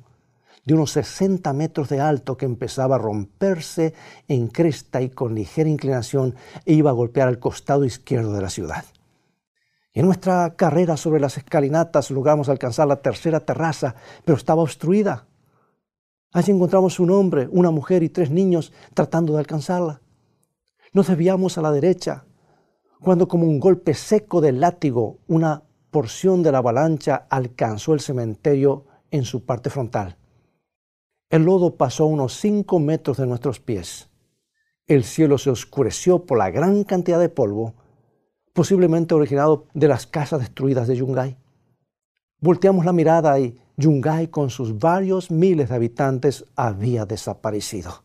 de 0.66 0.76
unos 0.76 0.92
60 0.92 1.52
metros 1.54 1.90
de 1.90 2.00
alto 2.00 2.38
que 2.38 2.46
empezaba 2.46 2.96
a 2.96 3.00
romperse 3.00 3.96
en 4.28 4.48
cresta 4.48 5.02
y 5.02 5.10
con 5.10 5.34
ligera 5.34 5.70
inclinación 5.70 6.36
e 6.66 6.74
iba 6.74 6.92
a 6.92 6.94
golpear 6.94 7.28
el 7.30 7.40
costado 7.40 7.86
izquierdo 7.86 8.34
de 8.34 8.42
la 8.42 8.50
ciudad. 8.50 8.86
En 9.94 10.06
nuestra 10.06 10.56
carrera 10.56 10.98
sobre 10.98 11.20
las 11.20 11.38
escalinatas 11.38 12.12
logramos 12.12 12.48
alcanzar 12.48 12.88
la 12.88 13.02
tercera 13.02 13.40
terraza, 13.40 13.96
pero 14.24 14.38
estaba 14.38 14.62
obstruida. 14.62 15.28
Allí 16.32 16.52
encontramos 16.52 17.00
un 17.00 17.10
hombre, 17.10 17.48
una 17.52 17.72
mujer 17.72 18.04
y 18.04 18.10
tres 18.10 18.30
niños 18.30 18.72
tratando 18.94 19.34
de 19.34 19.40
alcanzarla. 19.40 20.02
Nos 20.94 21.08
desviamos 21.08 21.58
a 21.58 21.62
la 21.62 21.72
derecha, 21.72 22.26
cuando 23.00 23.28
como 23.28 23.46
un 23.46 23.60
golpe 23.60 23.94
seco 23.94 24.42
del 24.42 24.60
látigo, 24.60 25.20
una 25.28 25.64
porción 25.90 26.44
de 26.44 26.52
la 26.52 26.60
avalancha 26.60 27.26
alcanzó 27.30 27.94
el 27.94 28.00
cementerio 28.00 28.86
en 29.10 29.24
su 29.24 29.46
parte 29.46 29.72
frontal. 29.72 30.18
El 31.30 31.44
lodo 31.44 31.78
pasó 31.78 32.06
unos 32.06 32.34
cinco 32.34 32.80
metros 32.80 33.18
de 33.18 33.26
nuestros 33.26 33.60
pies. 33.60 34.10
El 34.86 35.04
cielo 35.04 35.38
se 35.38 35.50
oscureció 35.50 36.26
por 36.26 36.38
la 36.38 36.52
gran 36.52 36.84
cantidad 36.84 37.20
de 37.20 37.30
polvo 37.30 37.76
posiblemente 38.54 39.14
originado 39.14 39.68
de 39.74 39.88
las 39.88 40.08
casas 40.08 40.40
destruidas 40.40 40.88
de 40.88 40.98
Yungay. 40.98 41.38
Volteamos 42.40 42.86
la 42.86 42.94
mirada 42.94 43.40
y 43.40 43.60
Yungay 43.78 44.28
con 44.28 44.50
sus 44.50 44.78
varios 44.78 45.32
miles 45.32 45.70
de 45.70 45.76
habitantes 45.76 46.46
había 46.56 47.06
desaparecido. 47.06 48.04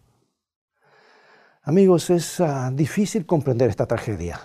Amigos, 1.63 2.11
es 2.11 2.41
ah, 2.41 2.71
difícil 2.73 3.27
comprender 3.27 3.71
esta 3.71 3.87
tragedia. 3.87 4.39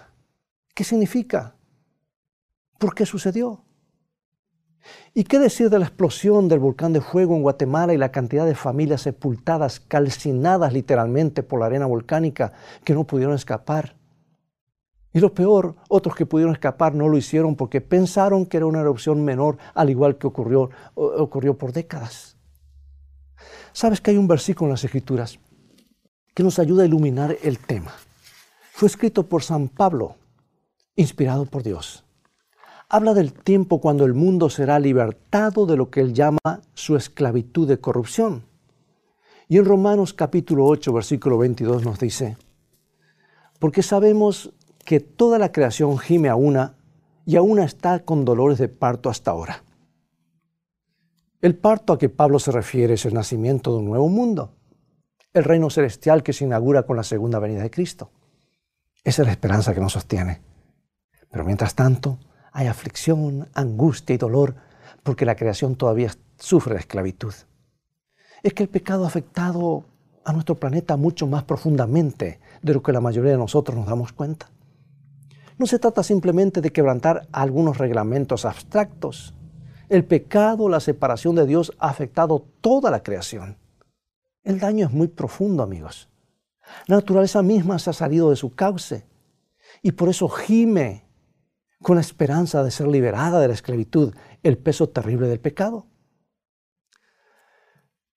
¿Qué 0.74 0.84
significa? 0.84 1.56
¿Por 2.78 2.96
qué 2.96 3.06
sucedió? 3.06 3.66
¿Y 5.14 5.26
qué 5.26 5.38
decir 5.38 5.70
de 5.70 5.80
la 5.80 5.86
explosión 5.86 6.48
del 6.48 6.60
volcán 6.60 6.94
de 6.94 7.02
fuego 7.02 7.36
en 7.36 7.42
Guatemala 7.42 7.94
y 7.94 7.98
la 7.98 8.12
cantidad 8.12 8.46
de 8.46 8.56
familias 8.56 9.02
sepultadas, 9.02 9.80
calcinadas 9.82 10.72
literalmente 10.72 11.44
por 11.44 11.60
la 11.60 11.66
arena 11.66 11.86
volcánica 11.86 12.54
que 12.86 12.94
no 12.94 13.06
pudieron 13.06 13.36
escapar? 13.36 13.99
Y 15.14 15.20
lo 15.20 15.34
peor, 15.34 15.76
otros 15.88 16.16
que 16.16 16.26
pudieron 16.26 16.54
escapar 16.54 16.94
no 16.94 17.10
lo 17.10 17.18
hicieron 17.18 17.56
porque 17.56 17.82
pensaron 17.82 18.46
que 18.46 18.58
era 18.58 18.68
una 18.68 18.82
erupción 18.82 19.24
menor, 19.24 19.58
al 19.74 19.90
igual 19.90 20.18
que 20.18 20.28
ocurrió, 20.28 20.70
ocurrió 20.96 21.58
por 21.58 21.74
décadas. 21.74 22.38
Sabes 23.74 24.02
que 24.02 24.12
hay 24.12 24.18
un 24.18 24.28
versículo 24.28 24.68
en 24.68 24.74
las 24.74 24.84
Escrituras 24.84 25.40
que 26.34 26.44
nos 26.44 26.60
ayuda 26.60 26.84
a 26.84 26.86
iluminar 26.86 27.38
el 27.42 27.60
tema. 27.60 27.92
Fue 28.74 28.88
escrito 28.88 29.24
por 29.24 29.44
San 29.44 29.68
Pablo, 29.68 30.16
inspirado 30.96 31.46
por 31.46 31.64
Dios. 31.64 32.06
Habla 32.88 33.14
del 33.14 33.34
tiempo 33.34 33.82
cuando 33.82 34.06
el 34.06 34.14
mundo 34.14 34.50
será 34.50 34.80
libertado 34.80 35.66
de 35.66 35.76
lo 35.76 35.90
que 35.90 36.02
él 36.02 36.14
llama 36.14 36.62
su 36.74 36.96
esclavitud 36.96 37.68
de 37.68 37.80
corrupción. 37.80 38.44
Y 39.48 39.58
en 39.58 39.66
Romanos 39.66 40.14
capítulo 40.14 40.66
8, 40.66 40.94
versículo 40.94 41.38
22 41.40 41.84
nos 41.84 42.00
dice, 42.00 42.38
porque 43.60 43.84
sabemos 43.84 44.54
que 44.90 45.00
toda 45.00 45.38
la 45.38 45.52
creación 45.52 46.00
gime 46.00 46.30
a 46.30 46.36
una 46.36 46.74
y 47.24 47.36
a 47.36 47.44
una 47.44 47.64
está 47.64 48.00
con 48.00 48.26
dolores 48.26 48.58
de 48.58 48.70
parto 48.70 49.12
hasta 49.12 49.30
ahora. 49.30 49.64
El 51.42 51.56
parto 51.56 51.94
a 51.94 52.00
que 52.00 52.10
Pablo 52.10 52.40
se 52.40 52.52
refiere 52.52 52.96
es 52.96 53.06
el 53.06 53.14
nacimiento 53.14 53.72
de 53.72 53.78
un 53.78 53.86
nuevo 53.86 54.10
mundo, 54.10 54.56
el 55.32 55.44
reino 55.44 55.70
celestial 55.70 56.24
que 56.24 56.34
se 56.34 56.46
inaugura 56.46 56.88
con 56.88 56.98
la 56.98 57.04
segunda 57.04 57.38
venida 57.38 57.62
de 57.62 57.70
Cristo. 57.70 58.10
Esa 59.04 59.22
es 59.22 59.28
la 59.28 59.32
esperanza 59.32 59.76
que 59.76 59.80
nos 59.80 59.94
sostiene. 59.94 60.42
Pero 61.30 61.46
mientras 61.46 61.76
tanto, 61.76 62.18
hay 62.52 62.66
aflicción, 62.66 63.48
angustia 63.54 64.16
y 64.16 64.18
dolor 64.18 64.56
porque 65.04 65.24
la 65.24 65.36
creación 65.36 65.76
todavía 65.76 66.12
sufre 66.40 66.74
la 66.74 66.80
esclavitud. 66.80 67.36
Es 68.42 68.56
que 68.56 68.64
el 68.64 68.70
pecado 68.70 69.04
ha 69.04 69.08
afectado 69.10 69.86
a 70.26 70.34
nuestro 70.34 70.56
planeta 70.56 70.98
mucho 70.98 71.28
más 71.28 71.44
profundamente 71.44 72.40
de 72.64 72.74
lo 72.74 72.82
que 72.82 72.92
la 72.92 73.02
mayoría 73.02 73.34
de 73.34 73.38
nosotros 73.38 73.78
nos 73.78 73.86
damos 73.86 74.14
cuenta. 74.14 74.50
No 75.60 75.68
se 75.68 75.78
trata 75.78 76.04
simplemente 76.04 76.62
de 76.62 76.72
quebrantar 76.72 77.28
algunos 77.34 77.78
reglamentos 77.78 78.46
abstractos. 78.46 79.34
El 79.90 80.06
pecado, 80.06 80.70
la 80.70 80.80
separación 80.80 81.36
de 81.36 81.46
Dios 81.46 81.74
ha 81.80 81.90
afectado 81.90 82.48
toda 82.62 82.90
la 82.90 83.04
creación. 83.04 83.58
El 84.42 84.60
daño 84.60 84.88
es 84.88 84.94
muy 84.94 85.10
profundo, 85.10 85.62
amigos. 85.62 86.10
La 86.88 86.96
naturaleza 86.96 87.42
misma 87.42 87.78
se 87.78 87.90
ha 87.90 87.94
salido 87.94 88.30
de 88.30 88.38
su 88.38 88.56
cauce 88.56 89.06
y 89.82 89.92
por 89.92 90.08
eso 90.08 90.30
gime 90.30 91.06
con 91.82 91.96
la 91.96 92.02
esperanza 92.02 92.64
de 92.64 92.72
ser 92.72 92.88
liberada 92.88 93.42
de 93.42 93.50
la 93.50 93.54
esclavitud, 93.54 94.16
el 94.44 94.58
peso 94.58 94.88
terrible 94.88 95.28
del 95.28 95.42
pecado. 95.42 95.88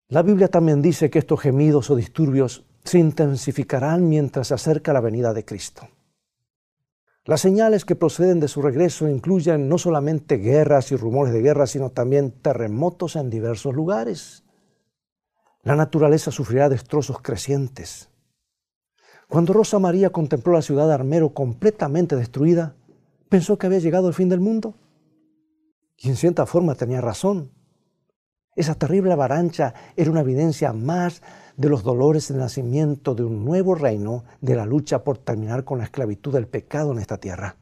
La 0.07 0.23
Biblia 0.23 0.47
también 0.47 0.81
dice 0.81 1.11
que 1.11 1.19
estos 1.19 1.41
gemidos 1.41 1.91
o 1.91 1.97
disturbios 1.97 2.65
se 2.85 3.01
intensificarán 3.01 4.09
mientras 4.09 4.49
se 4.49 4.55
acerca 4.55 4.93
la 4.93 5.01
venida 5.01 5.33
de 5.33 5.45
Cristo. 5.45 5.89
Las 7.25 7.41
señales 7.41 7.85
que 7.85 7.95
proceden 7.95 8.41
de 8.41 8.49
su 8.49 8.63
regreso 8.63 9.09
incluyen 9.09 9.69
no 9.69 9.79
solamente 9.79 10.39
guerras 10.39 10.91
y 10.91 10.97
rumores 10.97 11.33
de 11.33 11.41
guerra, 11.41 11.69
sino 11.69 11.91
también 11.91 12.33
terremotos 12.33 13.15
en 13.15 13.31
diversos 13.31 13.75
lugares. 13.75 14.43
La 15.63 15.77
naturaleza 15.77 16.33
sufrirá 16.33 16.69
destrozos 16.69 17.21
crecientes. 17.21 18.11
Cuando 19.29 19.53
Rosa 19.53 19.79
María 19.79 20.11
contempló 20.11 20.53
la 20.53 20.63
ciudad 20.63 20.89
de 20.89 20.95
Armero 20.95 21.33
completamente 21.33 22.17
destruida, 22.17 22.75
pensó 23.29 23.57
que 23.57 23.67
había 23.67 23.79
llegado 23.79 24.09
el 24.09 24.15
fin 24.15 24.29
del 24.29 24.41
mundo. 24.41 24.75
Y 25.97 26.09
en 26.09 26.17
cierta 26.17 26.45
forma 26.45 26.75
tenía 26.75 27.01
razón. 27.01 27.53
Esa 28.55 28.75
terrible 28.75 29.13
avalancha 29.13 29.73
era 29.97 30.11
una 30.11 30.21
evidencia 30.21 30.73
más 30.73 31.23
de 31.57 31.69
los 31.69 31.83
dolores 31.83 32.29
del 32.29 32.39
nacimiento 32.39 33.15
de 33.15 33.25
un 33.25 33.45
nuevo 33.45 33.75
reino, 33.75 34.25
de 34.41 34.57
la 34.57 34.67
lucha 34.67 35.05
por 35.05 35.19
terminar 35.19 35.65
con 35.65 35.79
la 35.79 35.85
esclavitud 35.85 36.33
del 36.33 36.47
pecado 36.47 36.93
en 36.93 36.99
esta 36.99 37.19
tierra. 37.19 37.57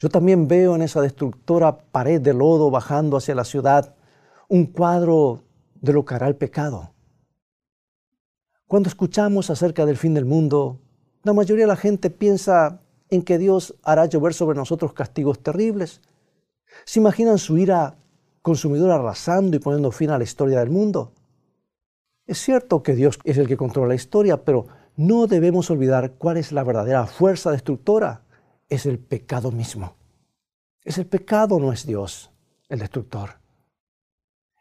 Yo 0.00 0.08
también 0.08 0.46
veo 0.46 0.76
en 0.76 0.82
esa 0.82 1.00
destructora 1.00 1.76
pared 1.76 2.20
de 2.20 2.32
lodo 2.32 2.70
bajando 2.70 3.16
hacia 3.16 3.34
la 3.34 3.44
ciudad 3.44 3.96
un 4.48 4.66
cuadro 4.66 5.42
de 5.74 5.92
lo 5.92 6.04
que 6.04 6.14
hará 6.14 6.28
el 6.28 6.36
pecado. 6.36 6.94
Cuando 8.66 8.88
escuchamos 8.88 9.50
acerca 9.50 9.84
del 9.84 9.96
fin 9.96 10.14
del 10.14 10.24
mundo, 10.24 10.80
la 11.22 11.32
mayoría 11.32 11.64
de 11.64 11.68
la 11.68 11.76
gente 11.76 12.10
piensa 12.10 12.80
en 13.10 13.22
que 13.22 13.38
Dios 13.38 13.74
hará 13.82 14.06
llover 14.06 14.34
sobre 14.34 14.56
nosotros 14.56 14.92
castigos 14.92 15.42
terribles. 15.42 16.00
¿Se 16.84 17.00
imaginan 17.00 17.38
su 17.38 17.58
ira 17.58 17.96
consumidora 18.48 18.94
arrasando 18.94 19.56
y 19.56 19.60
poniendo 19.60 19.90
fin 19.90 20.08
a 20.08 20.16
la 20.16 20.24
historia 20.24 20.60
del 20.60 20.70
mundo? 20.70 21.12
Es 22.26 22.38
cierto 22.38 22.82
que 22.82 22.94
Dios 22.94 23.18
es 23.24 23.36
el 23.36 23.46
que 23.46 23.58
controla 23.58 23.88
la 23.88 23.94
historia, 23.94 24.42
pero 24.42 24.66
no 24.96 25.26
debemos 25.26 25.70
olvidar 25.70 26.12
cuál 26.12 26.38
es 26.38 26.50
la 26.50 26.64
verdadera 26.64 27.06
fuerza 27.06 27.50
destructora. 27.50 28.22
Es 28.70 28.86
el 28.86 28.98
pecado 28.98 29.52
mismo. 29.52 29.94
Es 30.82 30.96
el 30.96 31.04
pecado, 31.04 31.58
no 31.58 31.72
es 31.72 31.84
Dios, 31.84 32.30
el 32.70 32.78
destructor. 32.78 33.32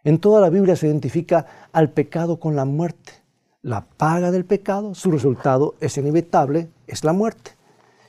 En 0.04 0.20
toda 0.20 0.42
la 0.42 0.50
Biblia 0.50 0.76
se 0.76 0.88
identifica 0.88 1.70
al 1.72 1.90
pecado 1.90 2.42
con 2.42 2.58
la 2.58 2.66
muerte. 2.66 3.14
La 3.62 3.86
paga 3.86 4.32
del 4.32 4.44
pecado, 4.44 4.96
su 4.96 5.12
resultado 5.12 5.76
es 5.80 5.98
inevitable, 5.98 6.70
es 6.88 7.06
la 7.06 7.14
muerte. 7.14 7.52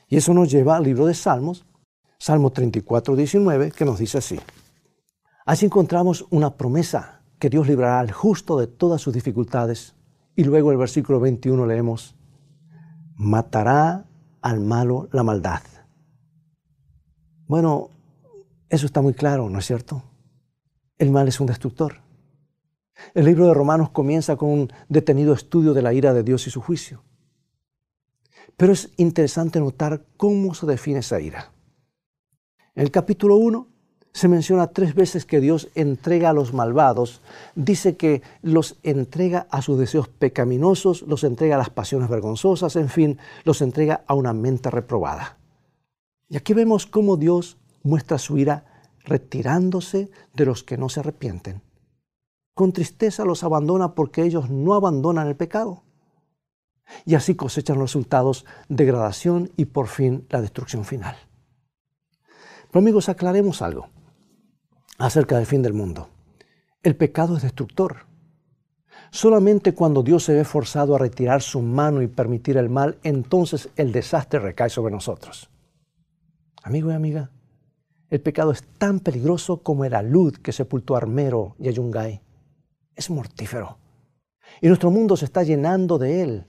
Y 0.08 0.16
eso 0.16 0.34
nos 0.34 0.50
lleva 0.50 0.76
al 0.76 0.84
libro 0.84 1.06
de 1.06 1.14
Salmos, 1.14 1.64
Salmo 2.18 2.50
34, 2.50 3.14
19, 3.14 3.70
que 3.70 3.84
nos 3.84 3.98
dice 4.00 4.18
así. 4.18 4.40
Así 5.48 5.64
encontramos 5.64 6.26
una 6.28 6.58
promesa 6.58 7.22
que 7.38 7.48
Dios 7.48 7.66
librará 7.66 8.00
al 8.00 8.12
justo 8.12 8.58
de 8.58 8.66
todas 8.66 9.00
sus 9.00 9.14
dificultades. 9.14 9.94
Y 10.36 10.44
luego 10.44 10.72
el 10.72 10.76
versículo 10.76 11.20
21 11.20 11.64
leemos, 11.64 12.14
matará 13.16 14.04
al 14.42 14.60
malo 14.60 15.08
la 15.10 15.22
maldad. 15.22 15.62
Bueno, 17.46 17.88
eso 18.68 18.84
está 18.84 19.00
muy 19.00 19.14
claro, 19.14 19.48
¿no 19.48 19.60
es 19.60 19.64
cierto? 19.64 20.02
El 20.98 21.10
mal 21.10 21.28
es 21.28 21.40
un 21.40 21.46
destructor. 21.46 22.02
El 23.14 23.24
libro 23.24 23.46
de 23.46 23.54
Romanos 23.54 23.88
comienza 23.88 24.36
con 24.36 24.50
un 24.50 24.72
detenido 24.90 25.32
estudio 25.32 25.72
de 25.72 25.80
la 25.80 25.94
ira 25.94 26.12
de 26.12 26.24
Dios 26.24 26.46
y 26.46 26.50
su 26.50 26.60
juicio. 26.60 27.04
Pero 28.58 28.74
es 28.74 28.90
interesante 28.98 29.60
notar 29.60 30.04
cómo 30.18 30.52
se 30.52 30.66
define 30.66 30.98
esa 30.98 31.18
ira. 31.22 31.52
En 32.74 32.82
el 32.82 32.90
capítulo 32.90 33.36
1 33.36 33.77
se 34.18 34.26
menciona 34.26 34.66
tres 34.66 34.96
veces 34.96 35.24
que 35.24 35.40
Dios 35.40 35.68
entrega 35.76 36.30
a 36.30 36.32
los 36.32 36.52
malvados. 36.52 37.20
Dice 37.54 37.96
que 37.96 38.22
los 38.42 38.76
entrega 38.82 39.46
a 39.50 39.62
sus 39.62 39.78
deseos 39.78 40.08
pecaminosos, 40.08 41.02
los 41.02 41.22
entrega 41.22 41.54
a 41.54 41.58
las 41.58 41.70
pasiones 41.70 42.08
vergonzosas, 42.08 42.74
en 42.74 42.88
fin, 42.88 43.18
los 43.44 43.62
entrega 43.62 44.02
a 44.08 44.14
una 44.14 44.32
mente 44.32 44.70
reprobada. 44.70 45.38
Y 46.28 46.36
aquí 46.36 46.52
vemos 46.52 46.86
cómo 46.86 47.16
Dios 47.16 47.58
muestra 47.84 48.18
su 48.18 48.38
ira 48.38 48.64
retirándose 49.04 50.10
de 50.34 50.44
los 50.44 50.64
que 50.64 50.76
no 50.76 50.88
se 50.88 50.98
arrepienten. 50.98 51.62
Con 52.54 52.72
tristeza 52.72 53.24
los 53.24 53.44
abandona 53.44 53.94
porque 53.94 54.24
ellos 54.24 54.50
no 54.50 54.74
abandonan 54.74 55.28
el 55.28 55.36
pecado 55.36 55.84
y 57.04 57.14
así 57.14 57.36
cosechan 57.36 57.78
resultados, 57.78 58.44
degradación 58.68 59.52
y 59.56 59.66
por 59.66 59.86
fin 59.86 60.26
la 60.28 60.40
destrucción 60.40 60.84
final. 60.84 61.16
Pero 62.72 62.80
amigos, 62.80 63.08
aclaremos 63.08 63.62
algo 63.62 63.88
acerca 64.98 65.36
del 65.36 65.46
fin 65.46 65.62
del 65.62 65.72
mundo. 65.72 66.08
El 66.82 66.96
pecado 66.96 67.36
es 67.36 67.42
destructor. 67.42 68.06
Solamente 69.10 69.72
cuando 69.72 70.02
Dios 70.02 70.24
se 70.24 70.34
ve 70.34 70.44
forzado 70.44 70.94
a 70.94 70.98
retirar 70.98 71.40
su 71.40 71.62
mano 71.62 72.02
y 72.02 72.08
permitir 72.08 72.56
el 72.56 72.68
mal, 72.68 72.98
entonces 73.02 73.70
el 73.76 73.92
desastre 73.92 74.40
recae 74.40 74.68
sobre 74.68 74.92
nosotros. 74.92 75.48
Amigo 76.62 76.90
y 76.90 76.94
amiga, 76.94 77.30
el 78.10 78.20
pecado 78.20 78.50
es 78.50 78.64
tan 78.78 79.00
peligroso 79.00 79.62
como 79.62 79.84
el 79.84 79.94
alud 79.94 80.36
que 80.36 80.52
sepultó 80.52 80.96
Armero 80.96 81.56
y 81.58 81.68
a 81.68 81.70
Yungay. 81.70 82.20
Es 82.94 83.10
mortífero. 83.10 83.78
Y 84.60 84.66
nuestro 84.66 84.90
mundo 84.90 85.16
se 85.16 85.26
está 85.26 85.42
llenando 85.42 85.98
de 85.98 86.22
él. 86.22 86.46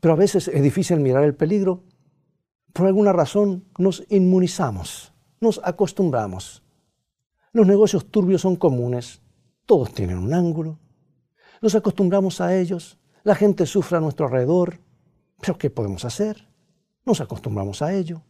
Pero 0.00 0.14
a 0.14 0.16
veces 0.16 0.48
es 0.48 0.62
difícil 0.62 1.00
mirar 1.00 1.24
el 1.24 1.34
peligro. 1.34 1.84
Por 2.72 2.86
alguna 2.86 3.12
razón 3.12 3.64
nos 3.78 4.04
inmunizamos, 4.08 5.12
nos 5.40 5.60
acostumbramos. 5.64 6.62
Los 7.52 7.66
negocios 7.66 8.06
turbios 8.10 8.42
son 8.42 8.56
comunes, 8.56 9.22
todos 9.66 9.92
tienen 9.92 10.18
un 10.18 10.32
ángulo. 10.32 10.78
Nos 11.60 11.74
acostumbramos 11.74 12.40
a 12.40 12.56
ellos, 12.56 12.98
la 13.22 13.34
gente 13.34 13.66
sufre 13.66 13.98
a 13.98 14.00
nuestro 14.00 14.26
alrededor. 14.26 14.80
Pero 15.40 15.58
¿qué 15.58 15.70
podemos 15.70 16.04
hacer? 16.04 16.48
Nos 17.04 17.20
acostumbramos 17.20 17.82
a 17.82 17.92
ello. 17.92 18.22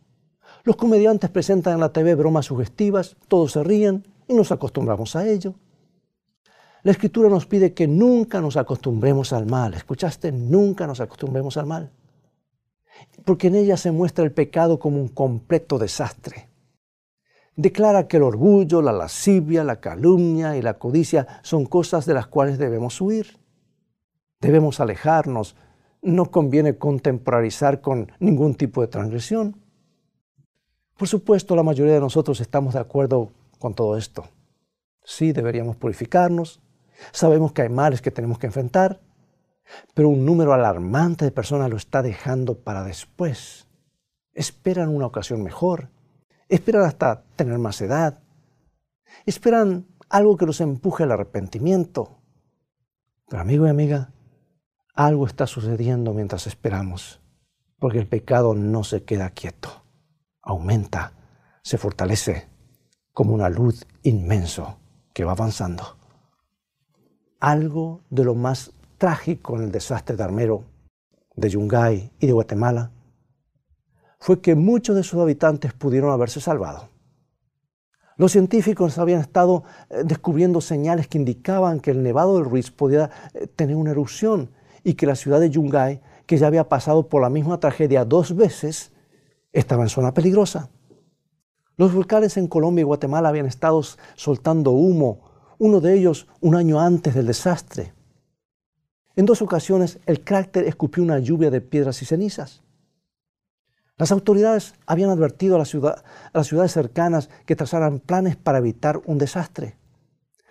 Los 0.64 0.76
comediantes 0.76 1.30
presentan 1.30 1.74
en 1.74 1.80
la 1.80 1.92
TV 1.92 2.14
bromas 2.14 2.46
sugestivas, 2.46 3.16
todos 3.28 3.52
se 3.52 3.62
ríen 3.62 4.06
y 4.26 4.35
nos 4.35 4.52
acostumbramos 4.52 5.16
a 5.16 5.26
ello. 5.26 5.54
La 6.83 6.92
escritura 6.92 7.28
nos 7.28 7.46
pide 7.46 7.74
que 7.74 7.87
nunca 7.87 8.40
nos 8.40 8.56
acostumbremos 8.56 9.33
al 9.33 9.46
mal. 9.46 9.74
¿Escuchaste? 9.74 10.33
Nunca 10.33 10.87
nos 10.87 11.00
acostumbremos 11.00 11.56
al 11.56 11.66
mal. 11.66 11.92
Porque 13.24 13.48
en 13.48 13.54
ella 13.54 13.76
se 13.76 13.92
muestra 13.92 14.24
el 14.24 14.33
pecado 14.33 14.78
como 14.78 14.98
un 14.98 15.09
completo 15.09 15.78
desastre. 15.78 16.50
Declara 17.61 18.09
que 18.09 18.16
el 18.16 18.23
orgullo, 18.23 18.81
la 18.81 18.90
lascivia, 18.90 19.64
la 19.64 19.81
calumnia 19.81 20.57
y 20.57 20.62
la 20.62 20.79
codicia 20.79 21.27
son 21.42 21.66
cosas 21.66 22.07
de 22.07 22.14
las 22.14 22.27
cuales 22.27 22.57
debemos 22.57 22.99
huir. 23.03 23.38
Debemos 24.40 24.81
alejarnos. 24.81 25.57
No 26.01 26.31
conviene 26.31 26.79
contemporarizar 26.79 27.83
con 27.83 28.12
ningún 28.18 28.55
tipo 28.55 28.81
de 28.81 28.87
transgresión. 28.88 29.61
Por 30.96 31.07
supuesto, 31.07 31.55
la 31.55 31.62
mayoría 31.62 31.92
de 31.92 32.01
nosotros 32.01 32.40
estamos 32.40 32.73
de 32.73 32.81
acuerdo 32.81 33.33
con 33.59 33.75
todo 33.75 33.99
esto. 33.99 34.25
Sí, 35.05 35.33
deberíamos 35.33 35.77
purificarnos, 35.77 36.62
Sabemos 37.12 37.53
que 37.53 37.62
hay 37.62 37.68
males 37.68 38.03
que 38.03 38.11
tenemos 38.11 38.38
que 38.38 38.46
enfrentar, 38.46 39.01
pero 39.94 40.09
un 40.09 40.25
número 40.25 40.53
alarmante 40.53 41.25
de 41.25 41.31
personas 41.31 41.70
lo 41.70 41.77
está 41.77 42.03
dejando 42.03 42.59
para 42.59 42.85
después. 42.85 43.66
Esperan 44.33 44.88
una 44.88 45.07
ocasión 45.07 45.42
mejor, 45.42 45.90
esperan 46.51 46.83
hasta 46.83 47.23
tener 47.37 47.59
más 47.59 47.81
edad, 47.81 48.19
esperan 49.25 49.87
algo 50.09 50.37
que 50.37 50.47
los 50.47 50.61
empuje 50.61 51.05
al 51.05 51.13
arrepentimiento. 51.13 52.19
Pero 53.29 53.41
amigo 53.41 53.67
y 53.67 53.71
amiga, 53.71 54.13
algo 54.95 55.27
está 55.27 55.47
sucediendo 55.47 56.13
mientras 56.13 56.49
esperamos, 56.49 57.21
porque 57.79 57.99
el 57.99 58.09
pecado 58.09 58.55
no 58.55 58.83
se 58.83 59.05
queda 59.05 59.31
quieto, 59.31 59.85
aumenta, 60.43 61.13
se 61.63 61.79
fortalece 61.79 62.49
como 63.13 63.33
una 63.33 63.49
luz 63.49 63.87
inmenso 64.03 64.79
que 65.15 65.25
va 65.25 65.33
avanzando. 65.33 65.97
Algo 67.39 68.03
de 68.11 68.25
lo 68.25 68.35
más 68.35 68.73
trágico 68.99 69.57
en 69.57 69.65
el 69.65 69.73
desastre 69.73 70.17
de 70.17 70.25
Armero, 70.25 70.65
de 71.37 71.49
Yungay 71.49 72.13
y 72.19 72.27
de 72.27 72.33
Guatemala 72.33 72.91
fue 74.20 74.40
que 74.40 74.54
muchos 74.54 74.94
de 74.94 75.02
sus 75.02 75.20
habitantes 75.20 75.72
pudieron 75.72 76.12
haberse 76.12 76.40
salvado. 76.40 76.90
Los 78.16 78.33
científicos 78.33 78.98
habían 78.98 79.22
estado 79.22 79.64
eh, 79.88 80.02
descubriendo 80.04 80.61
señales 80.61 81.09
que 81.09 81.16
indicaban 81.16 81.80
que 81.80 81.90
el 81.90 82.02
Nevado 82.02 82.37
del 82.37 82.44
Ruiz 82.44 82.70
podía 82.70 83.11
eh, 83.33 83.46
tener 83.46 83.76
una 83.76 83.92
erupción 83.92 84.50
y 84.85 84.92
que 84.92 85.06
la 85.06 85.16
ciudad 85.16 85.40
de 85.40 85.48
Yungay, 85.48 86.02
que 86.26 86.37
ya 86.37 86.46
había 86.46 86.68
pasado 86.68 87.09
por 87.09 87.22
la 87.22 87.30
misma 87.30 87.59
tragedia 87.59 88.04
dos 88.04 88.37
veces, 88.37 88.92
estaba 89.54 89.85
en 89.85 89.88
zona 89.88 90.12
peligrosa. 90.12 90.68
Los 91.78 91.94
volcanes 91.94 92.37
en 92.37 92.46
Colombia 92.46 92.83
y 92.83 92.85
Guatemala 92.85 93.30
habían 93.30 93.46
estado 93.46 93.83
soltando 94.16 94.72
humo, 94.72 95.54
uno 95.59 95.80
de 95.80 95.94
ellos 95.94 96.28
un 96.40 96.56
año 96.56 96.78
antes 96.78 97.14
del 97.14 97.26
desastre. 97.26 97.94
En 99.16 99.24
dos 99.24 99.40
ocasiones 99.40 99.98
el 100.04 100.22
cráter 100.22 100.64
escupió 100.64 101.02
una 101.02 101.18
lluvia 101.20 101.50
de 101.50 101.62
piedras 101.62 102.02
y 102.02 102.04
cenizas. 102.04 102.62
Las 104.01 104.13
autoridades 104.13 104.73
habían 104.87 105.11
advertido 105.11 105.57
a, 105.57 105.59
las 105.59 106.47
ciudades 106.47 106.73
cercanas 106.73 107.29
que 107.45 107.55
trazaran 107.55 107.99
planes 107.99 108.35
para 108.35 108.57
evitar 108.57 109.03
un 109.05 109.19
desastre 109.19 109.77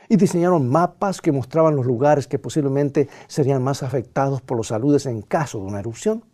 y 0.08 0.18
diseñaron 0.18 0.70
mapas 0.70 1.20
que 1.20 1.32
mostraban 1.32 1.76
los 1.76 1.88
lugares 1.88 2.28
que 2.28 2.38
posiblemente 2.38 3.10
serían 3.28 3.64
más 3.64 3.82
afectados 3.82 4.44
por 4.44 4.56
los 4.56 4.68
saludes 4.68 5.08
en 5.08 5.24
caso 5.24 5.58
de 5.58 5.66
una 5.66 5.80
erupción. 5.80 6.26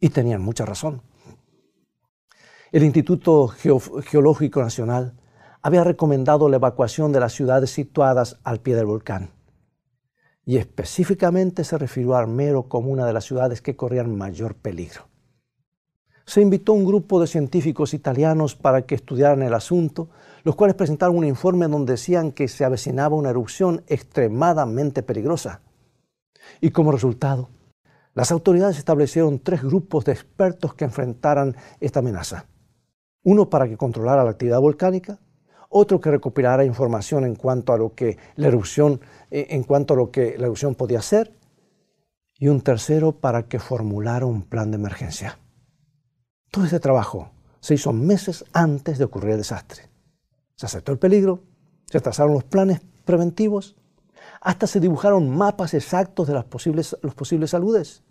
Y 0.00 0.08
tenían 0.08 0.40
mucha 0.40 0.64
razón. 0.64 1.02
El 2.70 2.84
Instituto 2.84 3.48
Geológico 3.48 4.62
Nacional 4.62 5.12
había 5.60 5.84
recomendado 5.84 6.48
la 6.48 6.56
evacuación 6.56 7.12
de 7.12 7.20
las 7.20 7.34
ciudades 7.34 7.68
situadas 7.68 8.40
al 8.44 8.60
pie 8.60 8.76
del 8.76 8.86
volcán. 8.86 9.32
Y 10.46 10.56
específicamente 10.56 11.64
se 11.64 11.76
refirió 11.76 12.14
a 12.14 12.20
Armero 12.20 12.62
como 12.62 12.88
una 12.88 13.04
de 13.04 13.12
las 13.12 13.26
ciudades 13.26 13.60
que 13.60 13.76
corrían 13.76 14.16
mayor 14.16 14.54
peligro 14.54 15.11
se 16.24 16.40
invitó 16.40 16.72
a 16.72 16.76
un 16.76 16.84
grupo 16.84 17.20
de 17.20 17.26
científicos 17.26 17.94
italianos 17.94 18.54
para 18.54 18.82
que 18.82 18.94
estudiaran 18.94 19.42
el 19.42 19.54
asunto, 19.54 20.08
los 20.44 20.56
cuales 20.56 20.76
presentaron 20.76 21.16
un 21.16 21.24
informe 21.24 21.68
donde 21.68 21.94
decían 21.94 22.32
que 22.32 22.48
se 22.48 22.64
avecinaba 22.64 23.16
una 23.16 23.30
erupción 23.30 23.82
extremadamente 23.86 25.02
peligrosa. 25.02 25.60
Y 26.60 26.70
como 26.70 26.92
resultado, 26.92 27.48
las 28.14 28.30
autoridades 28.30 28.78
establecieron 28.78 29.38
tres 29.38 29.62
grupos 29.62 30.04
de 30.04 30.12
expertos 30.12 30.74
que 30.74 30.84
enfrentaran 30.84 31.56
esta 31.80 32.00
amenaza. 32.00 32.46
Uno 33.24 33.48
para 33.48 33.68
que 33.68 33.76
controlara 33.76 34.24
la 34.24 34.30
actividad 34.30 34.60
volcánica, 34.60 35.18
otro 35.68 36.00
que 36.00 36.10
recopilara 36.10 36.64
información 36.64 37.24
en 37.24 37.34
cuanto 37.34 37.72
a 37.72 37.78
lo 37.78 37.94
que 37.94 38.18
la 38.36 38.48
erupción, 38.48 39.00
eh, 39.30 39.46
en 39.50 39.62
cuanto 39.62 39.94
a 39.94 39.96
lo 39.96 40.10
que 40.10 40.36
la 40.36 40.44
erupción 40.44 40.74
podía 40.74 40.98
hacer, 40.98 41.32
y 42.38 42.48
un 42.48 42.60
tercero 42.60 43.12
para 43.12 43.44
que 43.44 43.58
formulara 43.58 44.26
un 44.26 44.42
plan 44.42 44.70
de 44.70 44.76
emergencia. 44.76 45.38
Todo 46.52 46.66
este 46.66 46.80
trabajo 46.80 47.30
se 47.60 47.72
hizo 47.72 47.94
meses 47.94 48.44
antes 48.52 48.98
de 48.98 49.04
ocurrir 49.04 49.30
el 49.30 49.38
desastre. 49.38 49.88
Se 50.54 50.66
aceptó 50.66 50.92
el 50.92 50.98
peligro, 50.98 51.44
se 51.86 51.98
trazaron 51.98 52.34
los 52.34 52.44
planes 52.44 52.82
preventivos, 53.06 53.74
hasta 54.38 54.66
se 54.66 54.78
dibujaron 54.78 55.34
mapas 55.34 55.72
exactos 55.72 56.28
de 56.28 56.34
las 56.34 56.44
posibles, 56.44 56.94
los 57.00 57.14
posibles 57.14 57.48
saludes. 57.48 58.04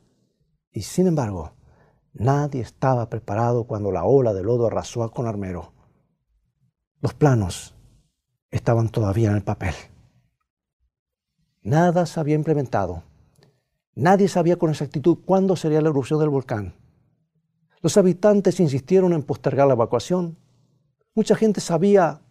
Y 0.72 0.82
sin 0.82 1.06
embargo, 1.06 1.54
nadie 2.14 2.62
estaba 2.62 3.12
preparado 3.12 3.66
cuando 3.66 3.92
la 3.92 4.06
ola 4.06 4.34
de 4.34 4.42
lodo 4.42 4.66
arrasó 4.66 5.08
con 5.12 5.28
Armero. 5.28 5.74
Los 7.00 7.14
planos 7.14 7.76
estaban 8.50 8.90
todavía 8.90 9.30
en 9.30 9.36
el 9.36 9.44
papel. 9.44 9.76
Nada 11.62 12.08
se 12.08 12.20
había 12.20 12.34
implementado. 12.34 13.04
Nadie 13.94 14.28
sabía 14.28 14.58
con 14.58 14.72
exactitud 14.72 15.20
cuándo 15.24 15.56
sería 15.56 15.80
la 15.82 15.90
erupción 15.90 16.20
del 16.20 16.30
volcán. 16.30 16.81
Los 17.82 17.98
habitantes 17.98 18.60
insistieron 18.60 19.14
en 19.14 19.24
postergar 19.24 19.68
la 19.68 19.74
evacuación. 19.74 20.38
Mucha 21.16 21.36
gente 21.36 21.62
sabía 21.62 22.22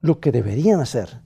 lo 0.00 0.20
que 0.20 0.30
deberían 0.30 0.80
hacer 0.80 1.22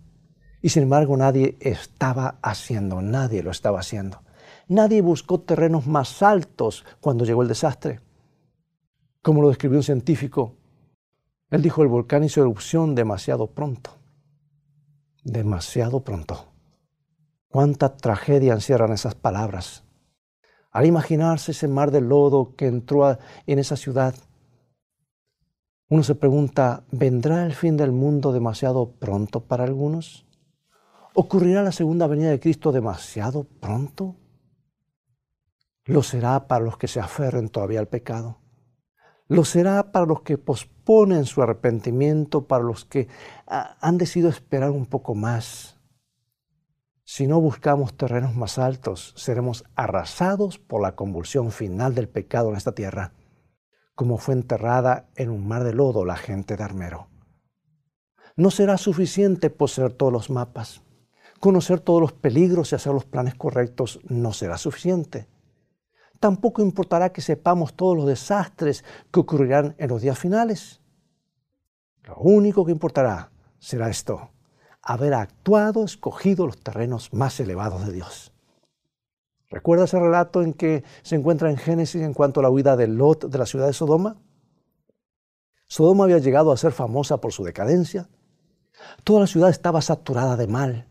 y 0.63 0.71
sin 0.71 0.85
embargo 0.85 1.17
nadie 1.17 1.57
estaba 1.61 2.39
haciendo, 2.43 3.03
nadie 3.03 3.43
lo 3.43 3.51
estaba 3.51 3.81
haciendo. 3.81 4.23
Nadie 4.69 5.01
buscó 5.01 5.41
terrenos 5.41 5.87
más 5.87 6.23
altos 6.23 6.85
cuando 7.01 7.25
llegó 7.25 7.43
el 7.43 7.49
desastre. 7.49 8.01
Como 9.23 9.43
lo 9.43 9.49
describió 9.49 9.79
un 9.79 9.85
científico, 9.85 10.55
él 11.51 11.63
dijo 11.63 11.83
el 11.83 11.89
volcán 11.89 12.25
hizo 12.25 12.41
erupción 12.41 12.95
demasiado 12.95 13.49
pronto. 13.49 13.91
Demasiado 15.25 16.01
pronto. 16.01 16.53
¿Cuánta 17.49 17.97
tragedia 17.97 18.53
encierran 18.53 18.93
esas 18.93 19.15
palabras? 19.15 19.85
Al 20.71 20.87
imaginarse 20.87 21.53
ese 21.53 21.69
mar 21.69 21.91
de 21.91 22.01
lodo 22.01 22.55
que 22.57 22.67
entró 22.67 23.19
en 23.47 23.59
esa 23.59 23.77
ciudad, 23.77 24.15
uno 25.91 26.03
se 26.03 26.15
pregunta, 26.15 26.85
¿vendrá 26.91 27.47
el 27.47 27.55
fin 27.55 27.79
del 27.79 27.93
mundo 27.93 28.33
demasiado 28.33 28.93
pronto 28.93 29.41
para 29.41 29.65
algunos? 29.65 30.27
¿Ocurrirá 31.15 31.63
la 31.63 31.73
segunda 31.73 32.07
venida 32.07 32.29
de 32.29 32.41
Cristo 32.41 32.73
demasiado 32.73 33.45
pronto? 33.45 34.15
Lo 35.87 36.03
será 36.03 36.47
para 36.47 36.63
los 36.63 36.77
que 36.77 36.89
se 36.89 37.01
aferren 37.01 37.49
todavía 37.49 37.81
al 37.81 37.89
pecado. 37.89 38.39
Lo 39.29 39.47
será 39.47 39.91
para 39.91 40.05
los 40.05 40.21
que 40.21 40.37
posponen 40.37 41.25
su 41.25 41.43
arrepentimiento, 41.43 42.47
para 42.47 42.65
los 42.65 42.85
que 42.85 43.09
ah, 43.47 43.77
han 43.81 43.97
decidido 43.97 44.29
esperar 44.29 44.71
un 44.71 44.85
poco 44.85 45.15
más. 45.15 45.78
Si 47.11 47.27
no 47.27 47.41
buscamos 47.41 47.97
terrenos 47.97 48.37
más 48.37 48.59
altos, 48.59 49.15
seremos 49.17 49.65
arrasados 49.77 50.59
por 50.59 50.83
la 50.83 50.95
convulsión 50.95 51.53
final 51.53 51.95
del 51.95 52.07
pecado 52.07 52.51
en 52.51 52.57
esta 52.57 52.73
tierra, 52.73 53.15
como 53.95 54.19
fue 54.19 54.35
enterrada 54.35 55.09
en 55.17 55.31
un 55.31 55.49
mar 55.49 55.65
de 55.65 55.73
lodo 55.73 56.05
la 56.05 56.17
gente 56.17 56.59
de 56.59 56.65
Armero. 56.65 57.09
No 58.37 58.51
será 58.51 58.77
suficiente 58.77 59.49
poseer 59.49 59.95
todos 59.95 60.13
los 60.13 60.29
mapas. 60.29 60.83
Conocer 61.41 61.81
todos 61.81 62.03
los 62.03 62.13
peligros 62.13 62.73
y 62.73 62.75
hacer 62.75 62.93
los 62.93 63.07
planes 63.07 63.35
correctos 63.37 64.01
no 64.07 64.35
será 64.35 64.59
suficiente. 64.59 65.29
Tampoco 66.21 66.61
importará 66.61 67.11
que 67.11 67.23
sepamos 67.23 67.73
todos 67.73 67.97
los 67.97 68.07
desastres 68.07 68.85
que 69.11 69.21
ocurrirán 69.21 69.75
en 69.79 69.89
los 69.89 70.03
días 70.03 70.19
finales. 70.19 70.83
Lo 72.03 72.17
único 72.19 72.67
que 72.67 72.73
importará 72.73 73.31
será 73.59 73.89
esto 73.89 74.31
haber 74.89 75.13
actuado, 75.13 75.85
escogido 75.85 76.47
los 76.47 76.57
terrenos 76.57 77.13
más 77.13 77.39
elevados 77.41 77.87
de 77.87 77.93
Dios. 77.93 78.33
¿Recuerda 79.51 79.85
ese 79.85 80.01
relato 80.01 80.43
en 80.43 80.55
que 80.55 80.83
se 81.03 81.15
encuentra 81.15 81.51
en 81.51 81.59
Génesis 81.59 82.01
en 82.01 82.15
cuanto 82.15 82.41
a 82.41 82.43
la 82.43 82.49
huida 82.49 82.75
de 82.75 82.89
Lot 82.89 83.27
de 83.27 83.37
la 83.37 83.45
ciudad 83.45 83.67
de 83.67 83.75
Sodoma? 83.75 84.17
Sodoma 85.67 86.05
había 86.05 86.17
llegado 86.19 86.53
a 86.53 86.57
ser 86.57 86.73
famosa 86.73 87.19
por 87.19 87.35
su 87.35 87.45
decadencia. 87.45 88.09
Toda 89.05 89.21
la 89.21 89.27
ciudad 89.27 89.51
estaba 89.51 89.83
saturada 89.83 90.39
de 90.39 90.47
mal. 90.47 90.87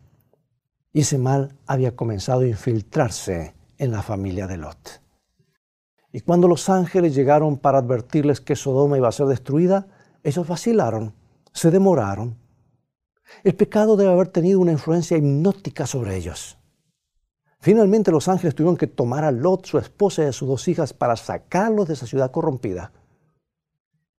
Y 0.94 1.02
ese 1.02 1.18
mal 1.18 1.56
había 1.66 1.96
comenzado 1.96 2.42
a 2.42 2.48
infiltrarse 2.48 3.56
en 3.80 3.92
la 3.92 4.04
familia 4.04 4.46
de 4.46 4.58
Lot. 4.58 5.02
Y 6.12 6.22
cuando 6.22 6.48
los 6.48 6.70
ángeles 6.70 7.16
llegaron 7.16 7.58
para 7.58 7.80
advertirles 7.80 8.42
que 8.42 8.56
Sodoma 8.56 8.98
iba 8.98 9.08
a 9.08 9.12
ser 9.12 9.26
destruida, 9.26 9.88
ellos 10.22 10.48
vacilaron, 10.48 11.16
se 11.52 11.72
demoraron 11.72 12.38
el 13.44 13.56
pecado 13.56 13.98
debe 13.98 14.12
haber 14.12 14.28
tenido 14.28 14.60
una 14.60 14.72
influencia 14.72 15.18
hipnótica 15.18 15.86
sobre 15.86 16.16
ellos. 16.16 16.58
Finalmente 17.60 18.12
los 18.12 18.28
ángeles 18.28 18.56
tuvieron 18.56 18.78
que 18.78 18.88
tomar 18.88 19.24
a 19.24 19.32
Lot, 19.32 19.66
su 19.66 19.78
esposa 19.78 20.24
y 20.24 20.28
a 20.28 20.32
sus 20.32 20.48
dos 20.48 20.68
hijas 20.68 20.94
para 20.94 21.16
sacarlos 21.16 21.88
de 21.88 21.96
esa 21.96 22.08
ciudad 22.08 22.32
corrompida. 22.32 22.92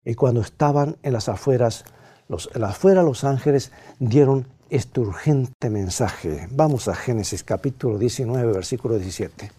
Y 0.04 0.16
cuando 0.16 0.42
estaban 0.42 0.98
en 1.04 1.14
las 1.14 1.30
afueras, 1.30 1.86
los, 2.28 2.50
en 2.54 2.62
las 2.62 2.72
afuera 2.72 3.04
los 3.04 3.24
ángeles 3.24 3.72
dieron 4.00 4.48
este 4.70 5.00
urgente 5.00 5.70
mensaje. 5.70 6.48
Vamos 6.52 6.88
a 6.88 6.96
Génesis 6.96 7.44
capítulo 7.44 7.98
19, 7.98 8.52
versículo 8.52 8.96
17. 8.96 9.52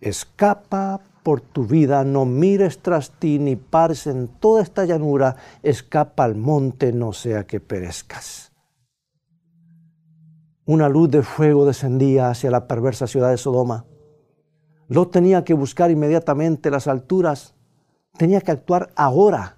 Escapa 0.00 1.00
por 1.22 1.40
tu 1.40 1.66
vida, 1.66 2.04
no 2.04 2.24
mires 2.24 2.78
tras 2.78 3.10
ti 3.10 3.38
ni 3.38 3.56
pares 3.56 4.06
en 4.06 4.28
toda 4.28 4.62
esta 4.62 4.84
llanura, 4.84 5.36
escapa 5.62 6.24
al 6.24 6.36
monte, 6.36 6.92
no 6.92 7.12
sea 7.12 7.46
que 7.46 7.60
perezcas. 7.60 8.49
Una 10.70 10.88
luz 10.88 11.10
de 11.10 11.24
fuego 11.24 11.66
descendía 11.66 12.30
hacia 12.30 12.48
la 12.48 12.68
perversa 12.68 13.08
ciudad 13.08 13.30
de 13.30 13.38
Sodoma. 13.38 13.86
Lot 14.86 15.10
tenía 15.10 15.42
que 15.42 15.52
buscar 15.52 15.90
inmediatamente 15.90 16.70
las 16.70 16.86
alturas, 16.86 17.56
tenía 18.16 18.40
que 18.40 18.52
actuar 18.52 18.92
ahora. 18.94 19.56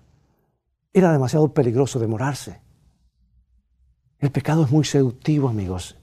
Era 0.90 1.12
demasiado 1.12 1.52
peligroso 1.52 1.98
demorarse. 1.98 2.62
El 4.20 4.30
pecado 4.30 4.64
es 4.64 4.70
muy 4.70 4.84
seductivo, 4.84 5.50
amigos. 5.50 5.98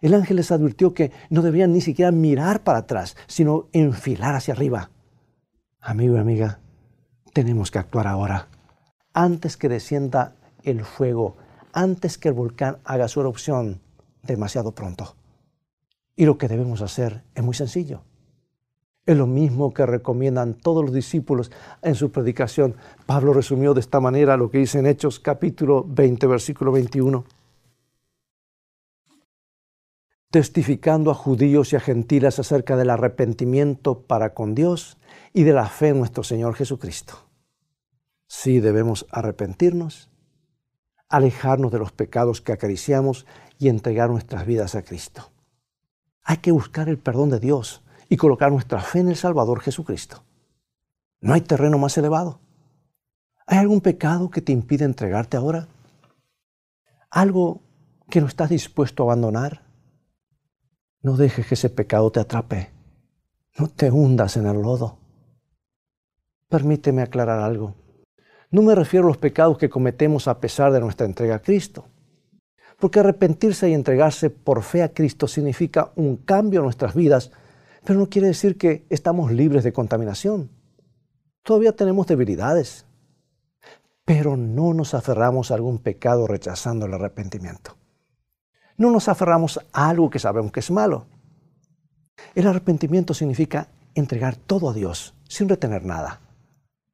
El 0.00 0.14
ángel 0.14 0.38
les 0.38 0.50
advirtió 0.50 0.94
que 0.94 1.12
no 1.28 1.42
debían 1.42 1.72
ni 1.72 1.80
siquiera 1.80 2.10
mirar 2.10 2.64
para 2.64 2.78
atrás, 2.78 3.16
sino 3.28 3.68
enfilar 3.72 4.34
hacia 4.34 4.54
arriba. 4.54 4.90
Amigo 5.80 6.16
y 6.16 6.18
amiga, 6.18 6.58
tenemos 7.32 7.70
que 7.70 7.78
actuar 7.78 8.08
ahora, 8.08 8.48
antes 9.12 9.56
que 9.56 9.68
descienda 9.68 10.34
el 10.64 10.84
fuego, 10.84 11.36
antes 11.72 12.18
que 12.18 12.30
el 12.30 12.34
volcán 12.34 12.78
haga 12.82 13.06
su 13.06 13.20
erupción 13.20 13.80
demasiado 14.22 14.72
pronto. 14.72 15.16
Y 16.16 16.26
lo 16.26 16.38
que 16.38 16.48
debemos 16.48 16.82
hacer 16.82 17.24
es 17.34 17.42
muy 17.42 17.54
sencillo. 17.54 18.02
Es 19.06 19.16
lo 19.16 19.26
mismo 19.26 19.72
que 19.72 19.86
recomiendan 19.86 20.54
todos 20.54 20.84
los 20.84 20.92
discípulos 20.92 21.50
en 21.82 21.94
su 21.94 22.12
predicación. 22.12 22.76
Pablo 23.06 23.32
resumió 23.32 23.74
de 23.74 23.80
esta 23.80 24.00
manera 24.00 24.36
lo 24.36 24.50
que 24.50 24.58
dice 24.58 24.78
en 24.78 24.86
Hechos 24.86 25.18
capítulo 25.18 25.84
20, 25.88 26.26
versículo 26.26 26.72
21. 26.72 27.24
testificando 30.30 31.10
a 31.10 31.14
judíos 31.14 31.72
y 31.72 31.76
a 31.76 31.80
gentiles 31.80 32.38
acerca 32.38 32.76
del 32.76 32.90
arrepentimiento 32.90 34.02
para 34.02 34.32
con 34.32 34.54
Dios 34.54 34.96
y 35.32 35.42
de 35.42 35.52
la 35.52 35.66
fe 35.66 35.88
en 35.88 35.98
nuestro 35.98 36.22
Señor 36.22 36.54
Jesucristo. 36.54 37.14
Sí 38.28 38.60
debemos 38.60 39.06
arrepentirnos, 39.10 40.08
alejarnos 41.08 41.72
de 41.72 41.80
los 41.80 41.90
pecados 41.90 42.40
que 42.40 42.52
acariciamos 42.52 43.26
y 43.60 43.68
entregar 43.68 44.08
nuestras 44.08 44.46
vidas 44.46 44.74
a 44.74 44.82
Cristo. 44.82 45.30
Hay 46.22 46.38
que 46.38 46.50
buscar 46.50 46.88
el 46.88 46.98
perdón 46.98 47.28
de 47.28 47.38
Dios 47.38 47.84
y 48.08 48.16
colocar 48.16 48.50
nuestra 48.50 48.80
fe 48.80 49.00
en 49.00 49.10
el 49.10 49.16
Salvador 49.16 49.60
Jesucristo. 49.60 50.24
No 51.20 51.34
hay 51.34 51.42
terreno 51.42 51.76
más 51.76 51.96
elevado. 51.98 52.40
¿Hay 53.46 53.58
algún 53.58 53.82
pecado 53.82 54.30
que 54.30 54.40
te 54.40 54.52
impide 54.52 54.86
entregarte 54.86 55.36
ahora? 55.36 55.68
¿Algo 57.10 57.60
que 58.08 58.22
no 58.22 58.28
estás 58.28 58.48
dispuesto 58.48 59.02
a 59.02 59.06
abandonar? 59.06 59.62
No 61.02 61.18
dejes 61.18 61.46
que 61.46 61.54
ese 61.54 61.68
pecado 61.68 62.10
te 62.10 62.20
atrape. 62.20 62.70
No 63.58 63.68
te 63.68 63.90
hundas 63.90 64.38
en 64.38 64.46
el 64.46 64.62
lodo. 64.62 64.96
Permíteme 66.48 67.02
aclarar 67.02 67.40
algo. 67.40 67.74
No 68.50 68.62
me 68.62 68.74
refiero 68.74 69.06
a 69.06 69.08
los 69.08 69.18
pecados 69.18 69.58
que 69.58 69.68
cometemos 69.68 70.28
a 70.28 70.40
pesar 70.40 70.72
de 70.72 70.80
nuestra 70.80 71.04
entrega 71.04 71.36
a 71.36 71.42
Cristo. 71.42 71.84
Porque 72.80 73.00
arrepentirse 73.00 73.68
y 73.68 73.74
entregarse 73.74 74.30
por 74.30 74.62
fe 74.62 74.82
a 74.82 74.92
Cristo 74.92 75.28
significa 75.28 75.92
un 75.96 76.16
cambio 76.16 76.60
en 76.60 76.64
nuestras 76.64 76.94
vidas, 76.94 77.30
pero 77.84 77.98
no 77.98 78.08
quiere 78.08 78.28
decir 78.28 78.56
que 78.56 78.86
estamos 78.88 79.30
libres 79.30 79.64
de 79.64 79.72
contaminación. 79.72 80.50
Todavía 81.42 81.72
tenemos 81.72 82.06
debilidades, 82.06 82.86
pero 84.04 84.36
no 84.36 84.72
nos 84.72 84.94
aferramos 84.94 85.50
a 85.50 85.54
algún 85.54 85.78
pecado 85.78 86.26
rechazando 86.26 86.86
el 86.86 86.94
arrepentimiento. 86.94 87.76
No 88.78 88.90
nos 88.90 89.08
aferramos 89.08 89.60
a 89.72 89.90
algo 89.90 90.08
que 90.08 90.18
sabemos 90.18 90.50
que 90.50 90.60
es 90.60 90.70
malo. 90.70 91.06
El 92.34 92.46
arrepentimiento 92.46 93.12
significa 93.12 93.68
entregar 93.94 94.36
todo 94.36 94.70
a 94.70 94.72
Dios 94.72 95.14
sin 95.28 95.48
retener 95.50 95.84
nada. 95.84 96.20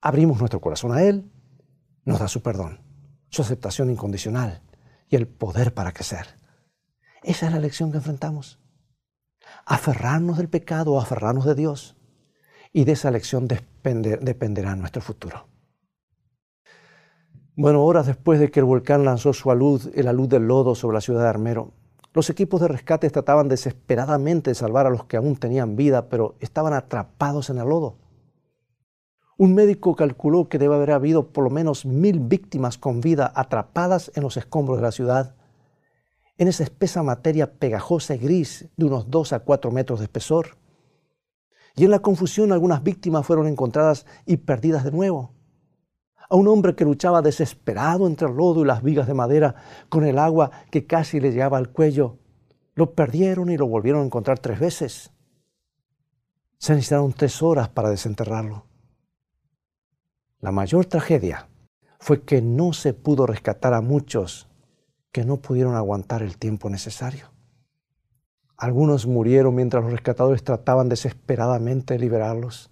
Abrimos 0.01 0.39
nuestro 0.41 0.61
corazón 0.61 0.93
a 0.93 1.03
Él 1.03 1.31
nos 2.05 2.21
da 2.21 2.29
su 2.29 2.41
perdón, 2.41 2.81
su 3.29 3.43
aceptación 3.43 3.91
incondicional 3.91 4.63
y 5.09 5.17
el 5.17 5.27
poder 5.27 5.75
para 5.75 5.93
crecer. 5.93 6.27
Esa 7.23 7.47
es 7.47 7.53
la 7.53 7.59
lección 7.59 7.91
que 7.91 7.99
enfrentamos. 7.99 8.59
Aferrarnos 9.65 10.39
del 10.39 10.49
pecado 10.49 10.93
o 10.93 11.01
aferrarnos 11.01 11.45
de 11.45 11.55
Dios. 11.55 11.97
Y 12.73 12.85
de 12.85 12.93
esa 12.93 13.11
lección 13.11 13.49
dependerá 13.49 14.77
nuestro 14.77 15.01
futuro. 15.01 15.49
Bueno, 17.55 17.85
horas 17.85 18.07
después 18.07 18.39
de 18.39 18.51
que 18.51 18.61
el 18.61 18.67
volcán 18.67 19.05
lanzó 19.05 19.33
su 19.33 19.55
luz, 19.55 19.91
la 19.95 20.13
luz 20.13 20.29
del 20.29 20.47
lodo 20.47 20.75
sobre 20.75 20.97
la 20.97 21.01
ciudad 21.01 21.23
de 21.23 21.29
Armero, 21.29 21.73
los 22.13 22.31
equipos 22.31 22.61
de 22.61 22.69
rescate 22.69 23.11
trataban 23.11 23.49
desesperadamente 23.49 24.51
de 24.51 24.55
salvar 24.55 24.87
a 24.87 24.91
los 24.91 25.05
que 25.05 25.17
aún 25.17 25.37
tenían 25.37 25.77
vida, 25.77 26.09
pero 26.09 26.37
estaban 26.41 26.73
atrapados 26.73 27.51
en 27.51 27.59
el 27.59 27.69
lodo. 27.69 27.99
Un 29.39 29.55
médico 29.55 29.95
calculó 29.95 30.49
que 30.49 30.59
debe 30.59 30.77
haber 30.77 30.93
habido 30.93 31.29
por 31.29 31.45
lo 31.45 31.51
menos 31.51 31.85
mil 31.85 32.21
víctimas 32.21 32.79
con 32.79 33.03
vida 33.03 33.31
atrapadas 33.35 34.11
en 34.15 34.23
los 34.23 34.39
escombros 34.39 34.79
de 34.79 34.83
la 34.83 34.93
ciudad, 34.93 35.35
en 36.39 36.49
esa 36.49 36.65
espesa 36.65 37.03
materia 37.03 37.53
pegajosa 37.53 38.15
y 38.15 38.19
gris 38.19 38.69
de 38.77 38.87
unos 38.87 39.11
2 39.11 39.35
a 39.35 39.41
4 39.41 39.71
metros 39.71 39.99
de 39.99 40.07
espesor. 40.07 40.57
Y 41.75 41.85
en 41.85 41.91
la 41.91 41.99
confusión 41.99 42.53
algunas 42.53 42.83
víctimas 42.83 43.27
fueron 43.27 43.47
encontradas 43.47 44.07
y 44.25 44.39
perdidas 44.39 44.85
de 44.85 44.93
nuevo. 44.93 45.33
A 46.29 46.35
un 46.35 46.49
hombre 46.49 46.75
que 46.75 46.85
luchaba 46.85 47.21
desesperado 47.21 48.07
entre 48.07 48.29
el 48.29 48.37
lodo 48.37 48.63
y 48.63 48.67
las 48.67 48.83
vigas 48.83 49.07
de 49.07 49.15
madera 49.15 49.55
con 49.91 50.05
el 50.05 50.19
agua 50.19 50.51
que 50.71 50.87
casi 50.87 51.21
le 51.21 51.31
llegaba 51.31 51.59
al 51.59 51.71
cuello, 51.71 52.19
lo 52.75 52.93
perdieron 52.95 53.51
y 53.51 53.57
lo 53.57 53.67
volvieron 53.67 54.03
a 54.03 54.07
encontrar 54.07 54.39
tres 54.39 54.59
veces. 54.59 55.11
Se 56.59 56.73
necesitaron 56.73 57.13
tres 57.13 57.43
horas 57.43 57.69
para 57.69 57.91
desenterrarlo. 57.91 58.66
La 60.41 60.53
mayor 60.53 60.85
tragedia 60.85 61.49
fue 61.99 62.23
que 62.23 62.43
no 62.43 62.75
se 62.75 62.93
pudo 62.93 63.27
rescatar 63.27 63.73
a 63.73 63.81
muchos 63.81 64.49
que 65.11 65.25
no 65.25 65.39
pudieron 65.39 65.75
aguantar 65.75 66.23
el 66.23 66.37
tiempo 66.37 66.69
necesario. 66.69 67.33
Algunos 68.59 69.07
murieron 69.07 69.55
mientras 69.55 69.83
los 69.83 69.93
rescatadores 69.93 70.45
trataban 70.45 70.91
desesperadamente 70.91 71.95
de 71.95 72.01
liberarlos. 72.01 72.71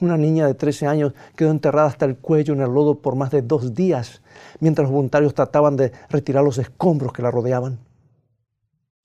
Una 0.00 0.16
niña 0.16 0.46
de 0.46 0.54
13 0.54 0.86
años 0.86 1.14
quedó 1.34 1.50
enterrada 1.50 1.88
hasta 1.88 2.04
el 2.04 2.16
cuello 2.16 2.54
en 2.54 2.60
el 2.60 2.72
lodo 2.72 3.02
por 3.02 3.16
más 3.16 3.32
de 3.32 3.42
dos 3.42 3.74
días, 3.74 4.22
mientras 4.60 4.84
los 4.84 4.92
voluntarios 4.92 5.34
trataban 5.34 5.76
de 5.76 5.90
retirar 6.08 6.44
los 6.44 6.58
escombros 6.58 7.12
que 7.12 7.22
la 7.22 7.32
rodeaban. 7.32 7.80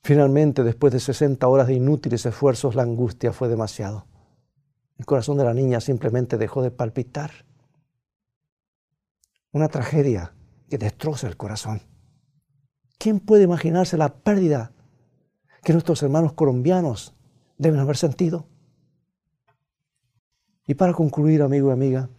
Finalmente, 0.04 0.64
después 0.64 0.94
de 0.94 1.00
60 1.00 1.48
horas 1.48 1.66
de 1.66 1.74
inútiles 1.74 2.24
esfuerzos, 2.28 2.76
la 2.76 2.84
angustia 2.84 3.34
fue 3.34 3.48
demasiado. 3.48 4.06
El 5.00 5.08
corazón 5.08 5.38
de 5.38 5.46
la 5.46 5.56
niña 5.56 5.80
simplemente 5.80 6.38
dejó 6.38 6.62
de 6.62 6.70
palpitar 6.70 7.32
una 9.54 9.70
tragedia 9.70 10.34
que 10.70 10.78
destroza 10.78 11.28
el 11.28 11.38
corazón. 11.38 11.82
¿Quién 12.98 13.20
puede 13.20 13.44
imaginarse 13.44 13.98
la 13.98 14.14
pérdida 14.14 14.72
que 15.64 15.74
nuestros 15.74 16.02
hermanos 16.04 16.34
colombianos 16.34 17.16
deben 17.58 17.80
haber 17.80 17.96
sentido? 17.96 18.48
Y 20.66 20.74
para 20.74 20.94
concluir, 20.94 21.44
amigo 21.44 21.70
y 21.70 21.74
amiga, 21.74 22.10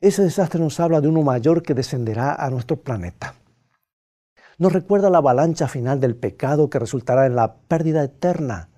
ese 0.00 0.22
desastre 0.22 0.60
nos 0.60 0.78
habla 0.80 1.00
de 1.00 1.08
uno 1.08 1.22
mayor 1.22 1.62
que 1.62 1.74
descenderá 1.74 2.34
a 2.34 2.50
nuestro 2.50 2.82
planeta. 2.82 3.34
Nos 4.58 4.72
recuerda 4.72 5.08
la 5.08 5.18
avalancha 5.18 5.66
final 5.68 6.00
del 6.00 6.16
pecado 6.16 6.68
que 6.68 6.78
resultará 6.78 7.24
en 7.24 7.36
la 7.36 7.54
pérdida 7.54 8.04
eterna. 8.04 8.68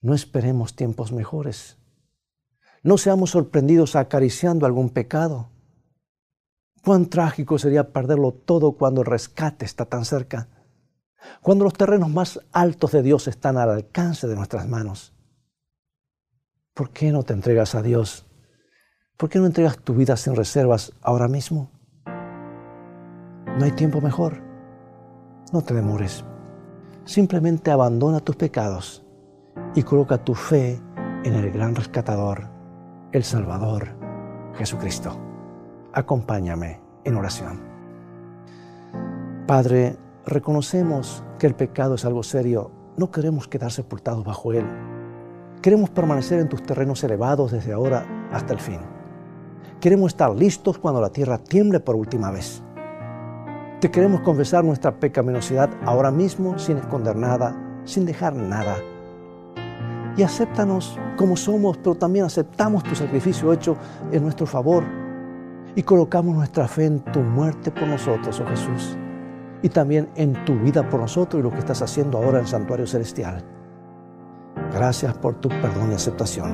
No 0.00 0.14
esperemos 0.14 0.76
tiempos 0.76 1.10
mejores. 1.10 1.78
No 2.84 2.98
seamos 2.98 3.30
sorprendidos 3.30 3.96
acariciando 3.96 4.66
algún 4.66 4.90
pecado. 4.90 5.50
Cuán 6.84 7.06
trágico 7.06 7.56
sería 7.56 7.92
perderlo 7.92 8.32
todo 8.32 8.72
cuando 8.72 9.00
el 9.00 9.06
rescate 9.06 9.64
está 9.64 9.86
tan 9.86 10.04
cerca, 10.04 10.48
cuando 11.40 11.64
los 11.64 11.72
terrenos 11.72 12.10
más 12.10 12.40
altos 12.52 12.92
de 12.92 13.02
Dios 13.02 13.26
están 13.26 13.56
al 13.56 13.70
alcance 13.70 14.26
de 14.26 14.36
nuestras 14.36 14.68
manos. 14.68 15.14
¿Por 16.74 16.90
qué 16.90 17.10
no 17.10 17.22
te 17.22 17.32
entregas 17.32 17.74
a 17.74 17.80
Dios? 17.80 18.26
¿Por 19.16 19.30
qué 19.30 19.38
no 19.38 19.46
entregas 19.46 19.78
tu 19.78 19.94
vida 19.94 20.18
sin 20.18 20.36
reservas 20.36 20.92
ahora 21.00 21.26
mismo? 21.26 21.70
No 22.04 23.64
hay 23.64 23.72
tiempo 23.72 24.02
mejor. 24.02 24.42
No 25.54 25.62
te 25.62 25.72
demores. 25.72 26.22
Simplemente 27.06 27.70
abandona 27.70 28.20
tus 28.20 28.36
pecados 28.36 29.06
y 29.74 29.82
coloca 29.84 30.22
tu 30.22 30.34
fe 30.34 30.82
en 31.24 31.32
el 31.32 31.50
gran 31.50 31.74
rescatador, 31.74 32.50
el 33.12 33.24
Salvador, 33.24 33.96
Jesucristo 34.54 35.33
acompáñame 35.94 36.80
en 37.04 37.16
oración. 37.16 37.60
Padre, 39.46 39.96
reconocemos 40.26 41.22
que 41.38 41.46
el 41.46 41.54
pecado 41.54 41.94
es 41.94 42.04
algo 42.04 42.22
serio. 42.22 42.70
No 42.96 43.10
queremos 43.10 43.48
quedar 43.48 43.70
sepultados 43.70 44.24
bajo 44.24 44.52
él. 44.52 44.64
Queremos 45.62 45.90
permanecer 45.90 46.40
en 46.40 46.48
tus 46.48 46.62
terrenos 46.62 47.02
elevados 47.04 47.52
desde 47.52 47.72
ahora 47.72 48.28
hasta 48.32 48.52
el 48.52 48.60
fin. 48.60 48.80
Queremos 49.80 50.12
estar 50.12 50.34
listos 50.34 50.78
cuando 50.78 51.00
la 51.00 51.10
tierra 51.10 51.38
tiemble 51.38 51.80
por 51.80 51.96
última 51.96 52.30
vez. 52.30 52.62
Te 53.80 53.90
queremos 53.90 54.22
confesar 54.22 54.64
nuestra 54.64 54.98
pecaminosidad 54.98 55.68
ahora 55.84 56.10
mismo 56.10 56.58
sin 56.58 56.78
esconder 56.78 57.16
nada, 57.16 57.54
sin 57.84 58.06
dejar 58.06 58.34
nada. 58.34 58.76
Y 60.16 60.22
acéptanos 60.22 60.98
como 61.16 61.36
somos, 61.36 61.76
pero 61.78 61.94
también 61.94 62.24
aceptamos 62.24 62.82
tu 62.84 62.94
sacrificio 62.94 63.52
hecho 63.52 63.76
en 64.10 64.22
nuestro 64.22 64.46
favor 64.46 65.03
y 65.76 65.82
colocamos 65.82 66.34
nuestra 66.34 66.68
fe 66.68 66.86
en 66.86 67.00
tu 67.00 67.20
muerte 67.20 67.70
por 67.70 67.88
nosotros, 67.88 68.40
oh 68.40 68.46
Jesús, 68.46 68.96
y 69.62 69.68
también 69.68 70.08
en 70.14 70.32
tu 70.44 70.58
vida 70.58 70.88
por 70.88 71.00
nosotros 71.00 71.40
y 71.40 71.42
lo 71.42 71.50
que 71.50 71.58
estás 71.58 71.82
haciendo 71.82 72.18
ahora 72.18 72.38
en 72.38 72.44
el 72.44 72.46
santuario 72.46 72.86
celestial. 72.86 73.44
Gracias 74.72 75.14
por 75.14 75.34
tu 75.40 75.48
perdón 75.48 75.92
y 75.92 75.94
aceptación. 75.94 76.52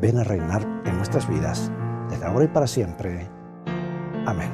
Ven 0.00 0.18
a 0.18 0.24
reinar 0.24 0.62
en 0.84 0.96
nuestras 0.96 1.28
vidas, 1.28 1.70
desde 2.10 2.24
ahora 2.24 2.44
y 2.44 2.48
para 2.48 2.66
siempre. 2.66 3.28
Amén. 4.26 4.50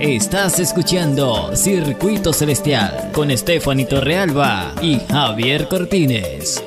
Estás 0.00 0.58
escuchando 0.58 1.54
Circuito 1.54 2.32
Celestial 2.32 3.12
con 3.12 3.30
Stephanie 3.36 3.86
Torrealba 3.86 4.74
y 4.82 4.98
Javier 4.98 5.68
Cortines. 5.68 6.62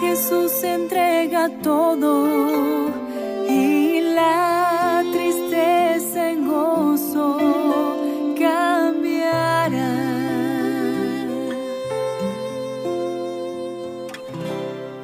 Jesús 0.00 0.64
entrega 0.64 1.50
todo 1.62 2.88
y 3.46 4.00
la 4.00 5.04
tristeza 5.12 6.30
en 6.30 6.48
gozo 6.48 7.36
cambiará. 8.38 9.92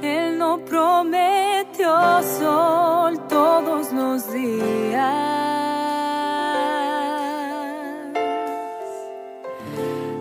Él 0.01 0.39
no 0.39 0.65
prometió 0.65 2.23
sol 2.39 3.21
todos 3.29 3.93
los 3.93 4.33
días. 4.33 5.27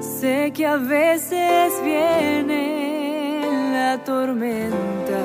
Sé 0.01 0.51
que 0.53 0.65
a 0.65 0.75
veces 0.75 1.71
viene 1.81 2.64
tormenta. 4.05 5.23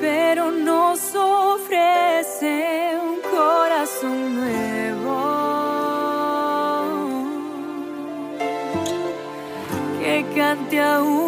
Pero 0.00 0.50
nos 0.50 1.14
ofrece 1.14 2.98
un 3.08 3.16
corazón 3.30 4.36
nuevo 4.36 5.16
que 10.00 10.24
cante 10.34 10.80
aún. 10.80 11.24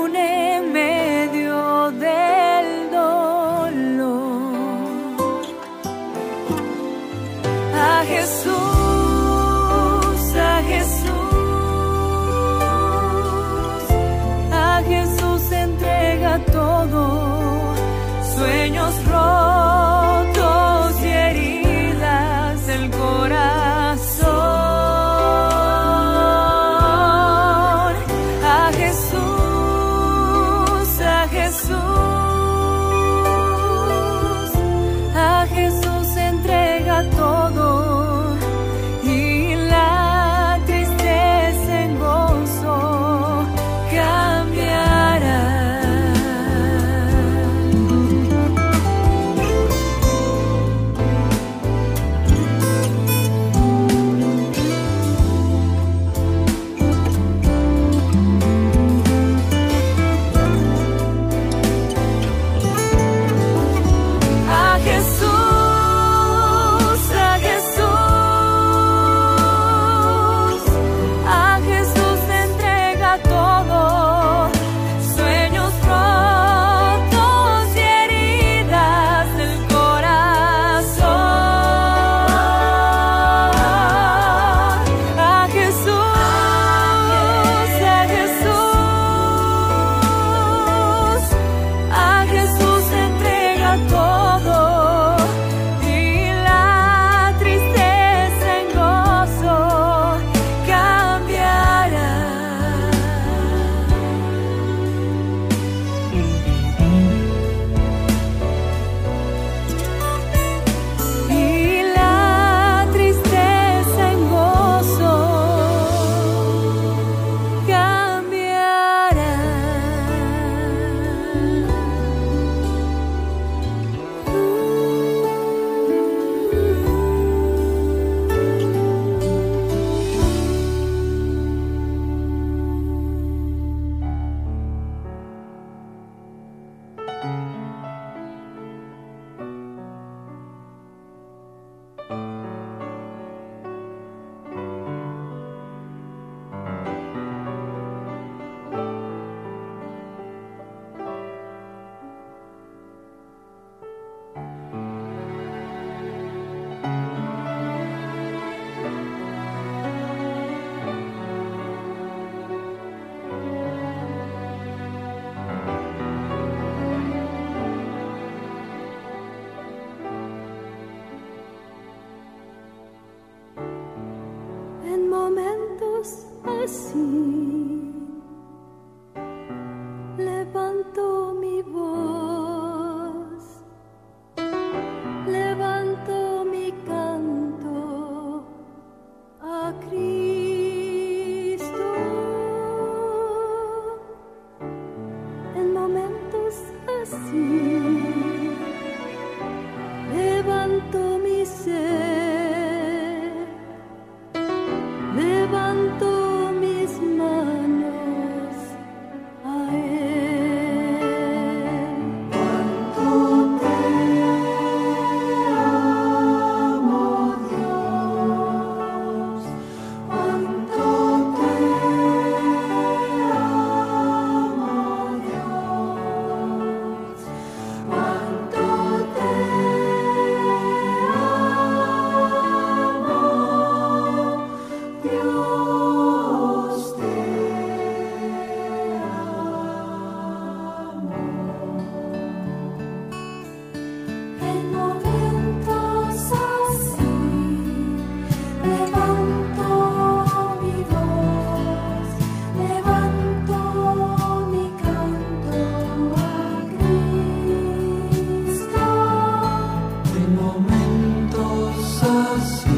momentos 260.58 262.02
así, 262.02 262.68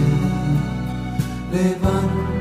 levanta. 1.53 2.38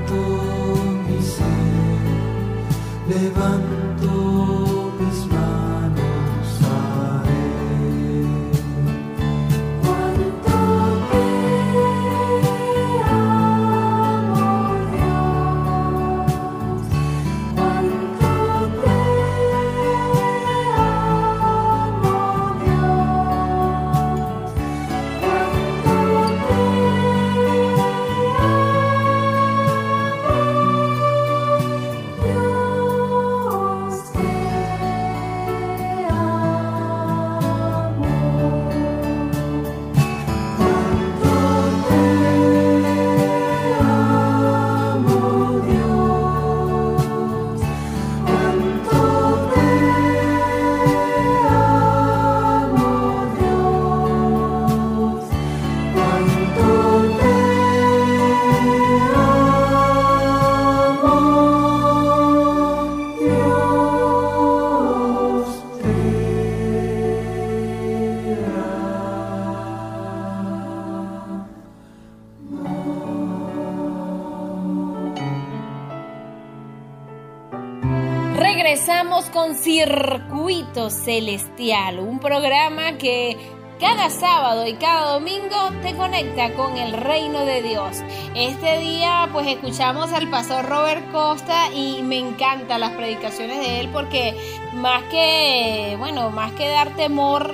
Celestial, 80.89 81.99
un 81.99 82.19
programa 82.19 82.97
que 82.97 83.37
cada 83.79 84.09
sábado 84.09 84.65
y 84.65 84.73
cada 84.73 85.13
domingo 85.13 85.69
te 85.83 85.95
conecta 85.95 86.53
con 86.53 86.77
el 86.77 86.93
reino 86.93 87.45
de 87.45 87.61
Dios. 87.61 87.97
Este 88.33 88.79
día 88.79 89.29
pues 89.31 89.47
escuchamos 89.47 90.11
al 90.13 90.29
pastor 90.29 90.65
Robert 90.65 91.11
Costa 91.11 91.71
y 91.73 92.01
me 92.01 92.17
encantan 92.17 92.81
las 92.81 92.91
predicaciones 92.91 93.59
de 93.59 93.81
él 93.81 93.89
porque 93.93 94.35
más 94.73 95.03
que, 95.11 95.95
bueno, 95.99 96.31
más 96.31 96.51
que 96.53 96.67
dar 96.69 96.95
temor 96.95 97.53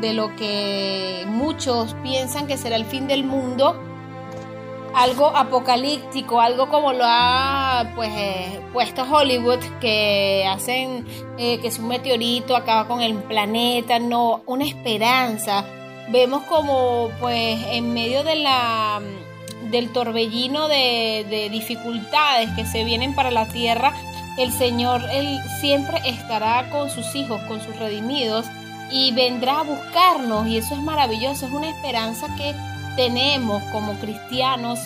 de 0.00 0.14
lo 0.14 0.34
que 0.36 1.24
muchos 1.26 1.94
piensan 2.02 2.46
que 2.46 2.56
será 2.56 2.76
el 2.76 2.84
fin 2.84 3.06
del 3.06 3.24
mundo, 3.24 3.78
algo 4.98 5.28
apocalíptico, 5.28 6.40
algo 6.40 6.68
como 6.68 6.92
lo 6.92 7.04
ha 7.06 7.92
pues 7.94 8.10
eh, 8.16 8.60
puesto 8.72 9.02
Hollywood, 9.02 9.60
que 9.80 10.44
hacen 10.50 11.06
eh, 11.38 11.60
que 11.60 11.70
si 11.70 11.80
un 11.80 11.86
meteorito 11.86 12.56
acaba 12.56 12.88
con 12.88 13.00
el 13.00 13.14
planeta, 13.14 14.00
no, 14.00 14.42
una 14.46 14.64
esperanza. 14.64 15.64
Vemos 16.10 16.42
como 16.44 17.10
pues 17.20 17.60
en 17.70 17.94
medio 17.94 18.24
de 18.24 18.36
la 18.36 19.00
del 19.70 19.92
torbellino 19.92 20.66
de, 20.66 21.26
de 21.30 21.48
dificultades 21.50 22.48
que 22.56 22.64
se 22.66 22.82
vienen 22.82 23.14
para 23.14 23.30
la 23.30 23.46
tierra, 23.46 23.92
el 24.36 24.50
Señor 24.50 25.02
él 25.12 25.38
siempre 25.60 26.00
estará 26.06 26.70
con 26.70 26.90
sus 26.90 27.14
hijos, 27.14 27.40
con 27.42 27.60
sus 27.60 27.76
redimidos 27.76 28.46
y 28.90 29.12
vendrá 29.12 29.60
a 29.60 29.64
buscarnos 29.64 30.48
y 30.48 30.56
eso 30.56 30.74
es 30.74 30.80
maravilloso, 30.80 31.46
es 31.46 31.52
una 31.52 31.68
esperanza 31.68 32.26
que 32.36 32.54
tenemos 32.98 33.62
como 33.70 33.92
cristianos 34.00 34.80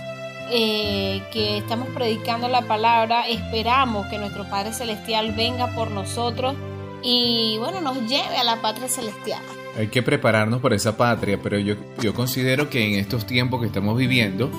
eh, 0.50 1.22
que 1.32 1.56
estamos 1.56 1.88
predicando 1.94 2.46
la 2.46 2.60
palabra, 2.60 3.26
esperamos 3.26 4.06
que 4.08 4.18
nuestro 4.18 4.44
Padre 4.50 4.74
Celestial 4.74 5.32
venga 5.32 5.68
por 5.68 5.90
nosotros 5.90 6.54
y 7.02 7.56
bueno, 7.58 7.80
nos 7.80 7.96
lleve 8.02 8.36
a 8.36 8.44
la 8.44 8.60
patria 8.60 8.86
celestial. 8.86 9.40
Hay 9.78 9.86
que 9.86 10.02
prepararnos 10.02 10.60
para 10.60 10.76
esa 10.76 10.94
patria, 10.94 11.40
pero 11.42 11.58
yo, 11.58 11.76
yo 12.02 12.12
considero 12.12 12.68
que 12.68 12.84
en 12.86 13.00
estos 13.00 13.26
tiempos 13.26 13.62
que 13.62 13.68
estamos 13.68 13.96
viviendo 13.96 14.50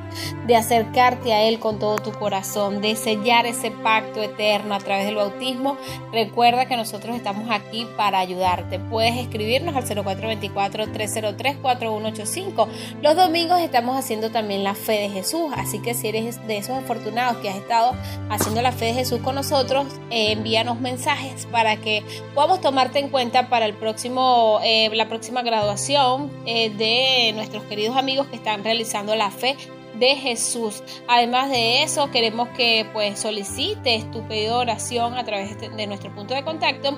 de 0.46 0.56
acercarte 0.56 1.32
a 1.32 1.44
Él 1.44 1.60
con 1.60 1.78
todo 1.78 1.96
tu 1.96 2.12
corazón, 2.12 2.80
de 2.80 2.96
sellar 2.96 3.44
ese 3.46 3.70
pacto 3.70 4.22
eterno 4.22 4.74
a 4.74 4.78
través 4.78 5.04
del 5.06 5.14
bautismo, 5.16 5.76
recuerda 6.12 6.66
que 6.66 6.76
nosotros 6.76 7.14
estamos 7.14 7.50
aquí 7.50 7.86
para 7.96 8.18
ayudarte. 8.18 8.78
Puedes 8.78 9.16
escribirnos 9.16 9.76
al 9.76 9.84
0424-303-4185. 9.84 12.68
Los 13.02 13.16
domingos 13.16 13.60
estamos 13.60 13.98
haciendo 13.98 14.30
también 14.30 14.64
la 14.64 14.74
fe 14.74 14.92
de 14.92 15.10
Jesús, 15.10 15.52
así 15.54 15.80
que 15.80 15.92
si 15.94 16.08
eres 16.08 16.46
de 16.46 16.56
esos 16.56 16.74
afortunados 16.76 17.36
que 17.38 17.50
has 17.50 17.56
estado 17.56 17.94
haciendo 18.30 18.62
la 18.62 18.72
fe 18.72 18.86
de 18.86 18.94
Jesús 18.94 19.20
con 19.20 19.34
nosotros, 19.34 19.84
eh, 20.10 20.32
envíanos 20.32 20.80
mensajes 20.80 21.44
para 21.46 21.76
que 21.76 22.02
podamos 22.34 22.60
tomarte 22.78 23.00
en 23.00 23.08
cuenta 23.08 23.48
para 23.48 23.66
el 23.66 23.74
próximo, 23.74 24.60
eh, 24.62 24.88
la 24.94 25.08
próxima 25.08 25.42
graduación 25.42 26.30
eh, 26.46 26.70
de 26.70 27.32
nuestros 27.32 27.64
queridos 27.64 27.96
amigos 27.96 28.28
que 28.28 28.36
están 28.36 28.62
realizando 28.62 29.16
la 29.16 29.32
fe 29.32 29.56
de 29.98 30.14
Jesús. 30.14 30.84
Además 31.08 31.50
de 31.50 31.82
eso, 31.82 32.08
queremos 32.12 32.48
que 32.50 32.86
pues 32.92 33.18
solicites 33.18 34.08
tu 34.12 34.22
pedido 34.28 34.58
de 34.58 34.60
oración 34.60 35.14
a 35.14 35.24
través 35.24 35.58
de, 35.58 35.86
nuestro 35.88 36.14
punto 36.14 36.34
de 36.34 36.44
contacto 36.44 36.96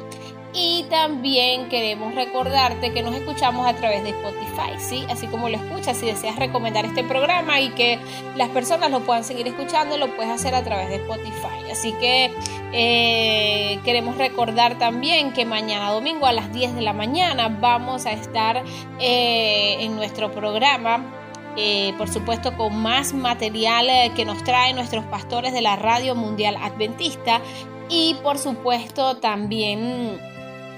y 0.52 0.84
también 0.90 1.68
queremos 1.68 2.14
recordarte 2.14 2.92
que 2.92 3.02
nos 3.02 3.14
escuchamos 3.14 3.66
a 3.66 3.74
través 3.74 4.02
de 4.02 4.10
Spotify, 4.10 4.78
¿sí? 4.78 5.06
Así 5.08 5.26
como 5.28 5.48
lo 5.48 5.56
escuchas, 5.56 5.96
si 5.96 6.06
deseas 6.06 6.36
recomendar 6.36 6.84
este 6.84 7.04
programa 7.04 7.60
y 7.60 7.70
que 7.70 7.98
las 8.36 8.48
personas 8.48 8.90
lo 8.90 9.00
puedan 9.00 9.22
seguir 9.22 9.46
escuchando, 9.46 9.96
lo 9.96 10.14
puedes 10.16 10.32
hacer 10.32 10.54
a 10.54 10.64
través 10.64 10.88
de 10.88 10.96
Spotify. 10.96 11.70
Así 11.70 11.92
que 11.92 12.32
eh, 12.72 13.78
queremos 13.84 14.16
recordar 14.18 14.76
también 14.78 15.32
que 15.32 15.44
mañana 15.44 15.90
domingo 15.90 16.26
a 16.26 16.32
las 16.32 16.52
10 16.52 16.74
de 16.74 16.82
la 16.82 16.92
mañana 16.92 17.48
vamos 17.48 18.06
a 18.06 18.12
estar 18.12 18.64
eh, 18.98 19.76
en 19.80 19.94
nuestro 19.96 20.32
programa 20.32 21.16
eh, 21.56 21.94
por 21.98 22.08
supuesto 22.08 22.56
con 22.56 22.76
más 22.80 23.12
material 23.12 23.88
que 24.14 24.24
nos 24.24 24.42
traen 24.44 24.76
nuestros 24.76 25.04
pastores 25.06 25.52
de 25.52 25.60
la 25.60 25.74
Radio 25.74 26.14
Mundial 26.14 26.56
Adventista 26.56 27.40
y 27.88 28.14
por 28.22 28.38
supuesto 28.38 29.16
también 29.16 30.20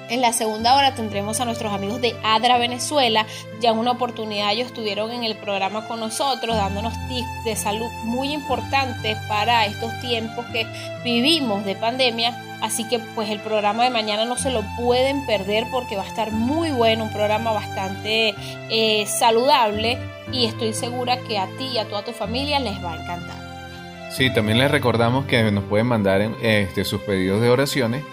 En 0.09 0.21
la 0.21 0.33
segunda 0.33 0.75
hora 0.77 0.95
tendremos 0.95 1.41
a 1.41 1.45
nuestros 1.45 1.73
amigos 1.73 2.01
de 2.01 2.15
Adra 2.23 2.59
Venezuela. 2.59 3.27
Ya 3.61 3.71
en 3.71 3.79
una 3.79 3.93
oportunidad 3.93 4.53
ellos 4.53 4.67
estuvieron 4.67 5.11
en 5.11 5.25
el 5.25 5.37
programa 5.37 5.87
con 5.87 6.01
nosotros 6.01 6.57
dándonos 6.57 6.93
tips 7.09 7.45
de 7.45 7.57
salud 7.57 7.91
muy 8.05 8.33
importantes 8.33 9.17
para 9.29 9.65
estos 9.67 9.91
tiempos 10.01 10.45
que 10.53 10.67
vivimos 11.05 11.65
de 11.65 11.77
pandemia. 11.77 12.37
Así 12.61 12.87
que 12.89 12.99
pues 13.15 13.31
el 13.31 13.41
programa 13.41 13.85
de 13.85 13.91
mañana 13.91 14.25
no 14.25 14.37
se 14.37 14.51
lo 14.51 14.63
pueden 14.77 15.25
perder 15.25 15.67
porque 15.71 15.97
va 15.97 16.03
a 16.03 16.09
estar 16.09 16.31
muy 16.31 16.71
bueno, 16.71 17.05
un 17.05 17.13
programa 17.13 17.53
bastante 17.53 18.35
eh, 18.71 19.07
saludable 19.07 19.99
y 20.31 20.45
estoy 20.45 20.73
segura 20.73 21.19
que 21.21 21.39
a 21.39 21.47
ti 21.59 21.71
y 21.75 21.79
a 21.79 21.89
toda 21.89 22.05
tu 22.05 22.13
familia 22.13 22.61
les 22.61 22.83
va 22.85 22.93
a 22.93 23.03
encantar. 23.03 24.11
Sí, 24.11 24.33
también 24.33 24.59
les 24.59 24.71
recordamos 24.71 25.25
que 25.25 25.51
nos 25.51 25.65
pueden 25.65 25.87
mandar 25.87 26.21
este, 26.43 26.85
sus 26.85 27.01
pedidos 27.01 27.41
de 27.41 27.49
oraciones 27.49 28.05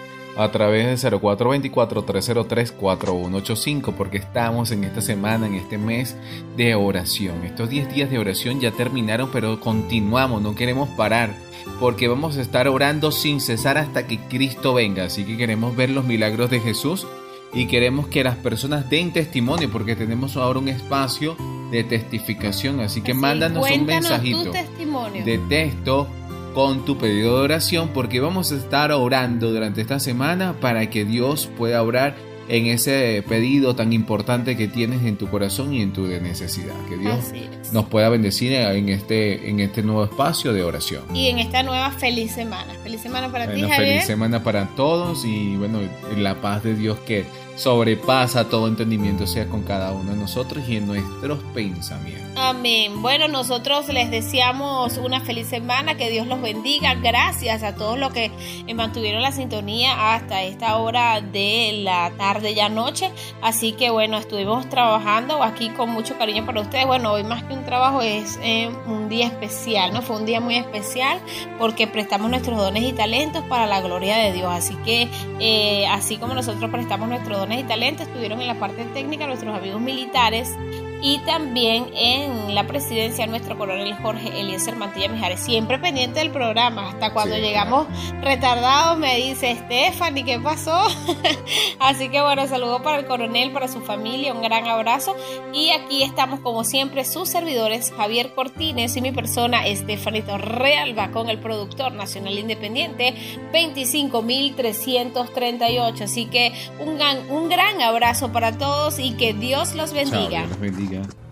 a 0.42 0.50
través 0.50 1.02
del 1.02 1.20
0424-303-4185 1.20 3.94
porque 3.94 4.16
estamos 4.18 4.70
en 4.70 4.84
esta 4.84 5.02
semana, 5.02 5.46
en 5.46 5.54
este 5.54 5.78
mes 5.78 6.16
de 6.56 6.74
oración. 6.74 7.44
Estos 7.44 7.68
10 7.68 7.94
días 7.94 8.10
de 8.10 8.18
oración 8.18 8.60
ya 8.60 8.70
terminaron, 8.70 9.30
pero 9.30 9.60
continuamos, 9.60 10.40
no 10.42 10.54
queremos 10.54 10.88
parar 10.90 11.34
porque 11.78 12.08
vamos 12.08 12.38
a 12.38 12.42
estar 12.42 12.68
orando 12.68 13.12
sin 13.12 13.40
cesar 13.40 13.78
hasta 13.78 14.06
que 14.06 14.18
Cristo 14.18 14.74
venga. 14.74 15.04
Así 15.04 15.24
que 15.24 15.36
queremos 15.36 15.76
ver 15.76 15.90
los 15.90 16.04
milagros 16.04 16.50
de 16.50 16.60
Jesús 16.60 17.06
y 17.52 17.66
queremos 17.66 18.06
que 18.06 18.24
las 18.24 18.36
personas 18.36 18.88
den 18.88 19.12
testimonio 19.12 19.70
porque 19.70 19.96
tenemos 19.96 20.36
ahora 20.36 20.58
un 20.58 20.68
espacio 20.68 21.36
de 21.70 21.84
testificación. 21.84 22.80
Así 22.80 23.02
que 23.02 23.14
mándanos 23.14 23.68
un 23.70 23.86
mensajito 23.86 24.52
de 24.52 25.38
texto 25.48 26.08
con 26.54 26.84
tu 26.84 26.98
pedido 26.98 27.38
de 27.38 27.44
oración 27.44 27.90
porque 27.94 28.20
vamos 28.20 28.52
a 28.52 28.56
estar 28.56 28.92
orando 28.92 29.52
durante 29.52 29.80
esta 29.80 30.00
semana 30.00 30.54
para 30.60 30.90
que 30.90 31.04
Dios 31.04 31.48
pueda 31.56 31.82
obrar 31.82 32.14
en 32.50 32.66
ese 32.66 33.22
pedido 33.28 33.76
tan 33.76 33.92
importante 33.92 34.56
que 34.56 34.66
tienes 34.66 35.04
en 35.04 35.16
tu 35.16 35.28
corazón 35.28 35.72
y 35.72 35.82
en 35.82 35.92
tu 35.92 36.02
necesidad. 36.02 36.74
Que 36.88 36.96
Dios 36.96 37.32
nos 37.72 37.86
pueda 37.86 38.08
bendecir 38.08 38.52
en 38.52 38.88
este, 38.88 39.48
en 39.48 39.60
este 39.60 39.82
nuevo 39.82 40.04
espacio 40.04 40.52
de 40.52 40.64
oración. 40.64 41.04
Y 41.14 41.28
en 41.28 41.38
esta 41.38 41.62
nueva 41.62 41.92
feliz 41.92 42.32
semana. 42.32 42.74
Feliz 42.82 43.00
semana 43.00 43.30
para 43.30 43.52
ti, 43.52 43.60
Javier. 43.60 43.76
feliz 43.76 44.04
semana 44.04 44.42
para 44.42 44.66
todos 44.74 45.24
y 45.24 45.56
bueno, 45.56 45.78
la 46.16 46.40
paz 46.40 46.64
de 46.64 46.74
Dios 46.74 46.98
que 47.06 47.24
sobrepasa 47.60 48.48
todo 48.48 48.68
entendimiento 48.68 49.26
sea 49.26 49.46
con 49.46 49.62
cada 49.62 49.92
uno 49.92 50.12
de 50.12 50.16
nosotros 50.16 50.64
y 50.66 50.76
en 50.76 50.86
nuestros 50.86 51.40
pensamientos. 51.54 52.30
Amén. 52.36 53.02
Bueno, 53.02 53.28
nosotros 53.28 53.88
les 53.88 54.10
deseamos 54.10 54.96
una 54.96 55.20
feliz 55.20 55.48
semana, 55.48 55.96
que 55.96 56.08
Dios 56.08 56.26
los 56.26 56.40
bendiga. 56.40 56.94
Gracias 56.94 57.62
a 57.62 57.74
todos 57.74 57.98
los 57.98 58.14
que 58.14 58.30
mantuvieron 58.74 59.20
la 59.20 59.30
sintonía 59.30 60.14
hasta 60.14 60.42
esta 60.42 60.78
hora 60.78 61.20
de 61.20 61.80
la 61.82 62.12
tarde 62.16 62.54
ya 62.54 62.70
noche. 62.70 63.10
Así 63.42 63.72
que 63.72 63.90
bueno, 63.90 64.16
estuvimos 64.16 64.66
trabajando 64.70 65.42
aquí 65.42 65.68
con 65.68 65.90
mucho 65.90 66.16
cariño 66.16 66.46
para 66.46 66.62
ustedes. 66.62 66.86
Bueno, 66.86 67.12
hoy 67.12 67.24
más 67.24 67.44
que 67.44 67.52
un 67.52 67.64
trabajo 67.64 68.00
es 68.00 68.38
eh, 68.42 68.70
un 68.86 69.10
día 69.10 69.26
especial, 69.26 69.92
¿no? 69.92 70.00
Fue 70.00 70.16
un 70.16 70.24
día 70.24 70.40
muy 70.40 70.56
especial 70.56 71.20
porque 71.58 71.86
prestamos 71.86 72.30
nuestros 72.30 72.56
dones 72.56 72.84
y 72.84 72.92
talentos 72.92 73.44
para 73.44 73.66
la 73.66 73.82
gloria 73.82 74.16
de 74.16 74.32
Dios. 74.32 74.50
Así 74.50 74.76
que 74.76 75.08
eh, 75.40 75.86
así 75.88 76.16
como 76.16 76.32
nosotros 76.32 76.70
prestamos 76.70 77.08
nuestros 77.08 77.36
dones 77.36 77.49
y 77.58 77.64
talentos, 77.64 78.06
estuvieron 78.06 78.40
en 78.40 78.46
la 78.46 78.54
parte 78.54 78.84
técnica 78.94 79.26
nuestros 79.26 79.54
amigos 79.56 79.80
militares 79.80 80.56
y 81.02 81.18
también 81.20 81.86
en 81.94 82.54
la 82.54 82.66
presidencia 82.66 83.26
nuestro 83.26 83.56
coronel 83.56 83.94
Jorge 84.02 84.40
Eliezer 84.40 84.76
Mantilla 84.76 85.08
Mijares, 85.08 85.40
siempre 85.40 85.78
pendiente 85.78 86.20
del 86.20 86.30
programa, 86.30 86.90
hasta 86.90 87.12
cuando 87.12 87.36
Sí. 87.36 87.42
llegamos 87.42 87.86
retardados 88.20 88.98
me 88.98 89.16
dice 89.16 89.56
Stephanie, 89.56 90.24
¿qué 90.24 90.38
pasó? 90.38 90.86
Así 91.78 92.08
que 92.08 92.20
bueno, 92.20 92.46
saludo 92.46 92.82
para 92.82 92.98
el 92.98 93.06
coronel, 93.06 93.52
para 93.52 93.68
su 93.68 93.80
familia, 93.80 94.32
un 94.34 94.42
gran 94.42 94.66
abrazo 94.66 95.16
y 95.52 95.70
aquí 95.70 96.02
estamos 96.02 96.40
como 96.40 96.64
siempre 96.64 97.04
sus 97.04 97.28
servidores 97.28 97.92
Javier 97.96 98.34
Cortines 98.34 98.96
y 98.96 99.00
mi 99.00 99.12
persona 99.12 99.62
Stephanie 99.74 100.22
Torrealba 100.22 101.10
con 101.10 101.30
el 101.30 101.38
productor 101.38 101.92
nacional 101.92 102.38
independiente 102.38 103.14
25.338, 103.52 106.00
así 106.02 106.26
que 106.26 106.52
un 106.78 106.96
gran, 106.98 107.30
un 107.30 107.48
gran 107.48 107.80
abrazo 107.80 108.32
para 108.32 108.56
todos 108.58 108.98
y 108.98 109.12
que 109.12 109.32
Dios 109.34 109.74
los 109.74 109.90
Chao, 109.92 110.04
bendiga. 110.04 110.38
Dios 110.40 110.48
los 110.50 110.60
bendiga. 110.60 110.89
Por 110.90 111.29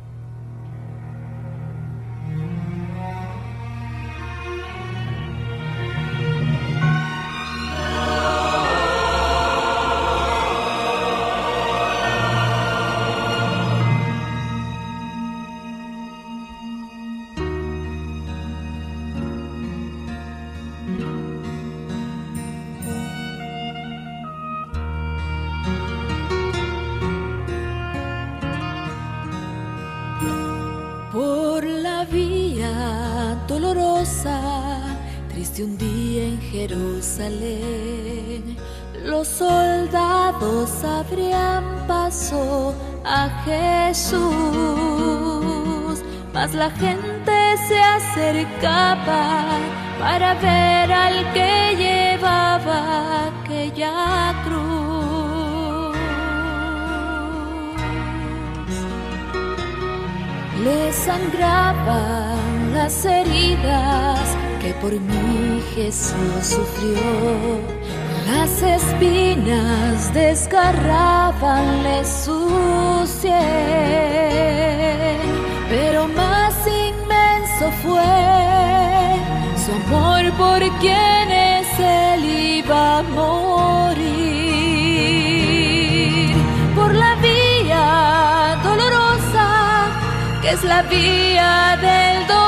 sufrió. 66.49 67.61
Las 68.27 68.63
espinas 68.63 70.13
desgarrabanle 70.15 72.05
su 72.05 72.41
sien, 73.21 73.37
pero 75.69 76.09
más 76.09 76.55
inmenso 76.67 77.71
fue 77.83 78.15
su 79.63 79.71
amor 79.83 80.23
por 80.43 80.61
quienes 80.79 81.67
él 81.79 82.25
iba 82.61 82.99
a 82.99 83.03
morir. 83.03 83.99
Por 86.75 86.91
la 86.95 87.15
vía 87.17 88.57
dolorosa 88.63 89.49
que 90.43 90.51
es 90.53 90.65
la 90.65 90.83
vía 90.83 91.77
del 91.81 92.27
dolor. 92.27 92.48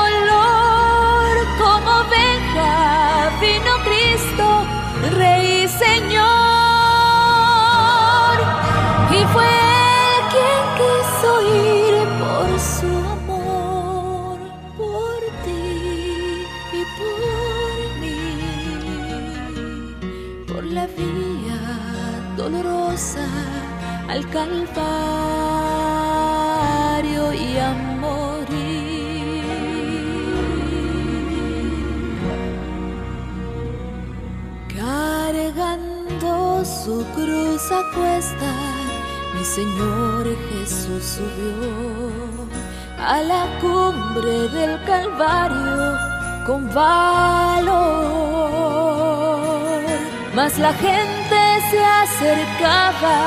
Al 24.11 24.29
Calvario 24.29 24.73
y 27.33 27.57
a 27.57 27.71
morir. 28.03 29.45
Cargando 34.77 36.35
su 36.65 37.05
cruz 37.15 37.71
a 37.71 37.81
cuesta, 37.95 38.51
mi 39.33 39.43
Señor 39.45 40.23
Jesús 40.49 41.03
subió 41.15 42.49
a 42.99 43.21
la 43.21 43.43
cumbre 43.61 44.49
del 44.49 44.73
Calvario 44.83 45.97
con 46.45 46.61
valor. 46.73 48.01
Mas 50.35 50.59
la 50.59 50.73
gente 50.73 51.39
se 51.69 51.81
acercaba 52.03 53.17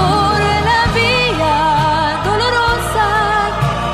Por 0.00 0.38
la 0.68 0.82
vía 0.98 1.58
dolorosa, 2.24 3.08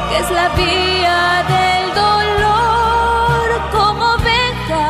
que 0.08 0.16
es 0.18 0.28
la 0.30 0.48
vía 0.62 1.20
del 1.54 1.84
dolor, 2.04 3.46
como 3.70 4.06
venga 4.30 4.86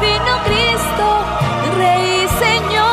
vino 0.00 0.34
Cristo, 0.46 1.06
Rey 1.76 2.12
Señor. 2.44 2.88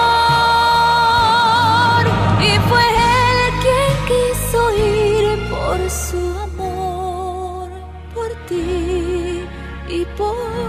Y 2.42 2.52
fue 2.68 2.86
Él 3.22 3.38
quien 3.64 3.94
quiso 4.10 4.60
ir 4.76 5.24
por 5.50 5.78
su 5.90 6.22
amor, 6.44 7.68
por 8.14 8.30
ti 8.48 9.48
y 9.88 10.06
por 10.18 10.65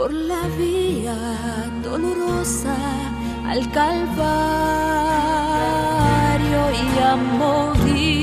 por 0.00 0.14
la 0.14 0.48
vía 0.56 1.14
dolorosa 1.84 2.74
al 3.46 3.70
Calvario 3.70 4.30
y 6.72 6.98
a 7.02 7.16
morir. 7.16 8.19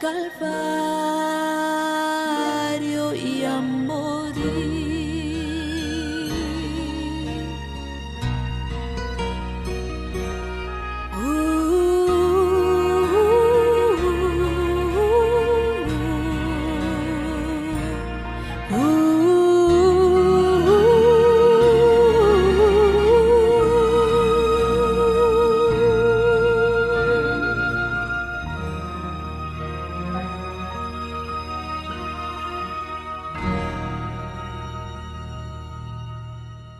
calvario. 0.00 1.13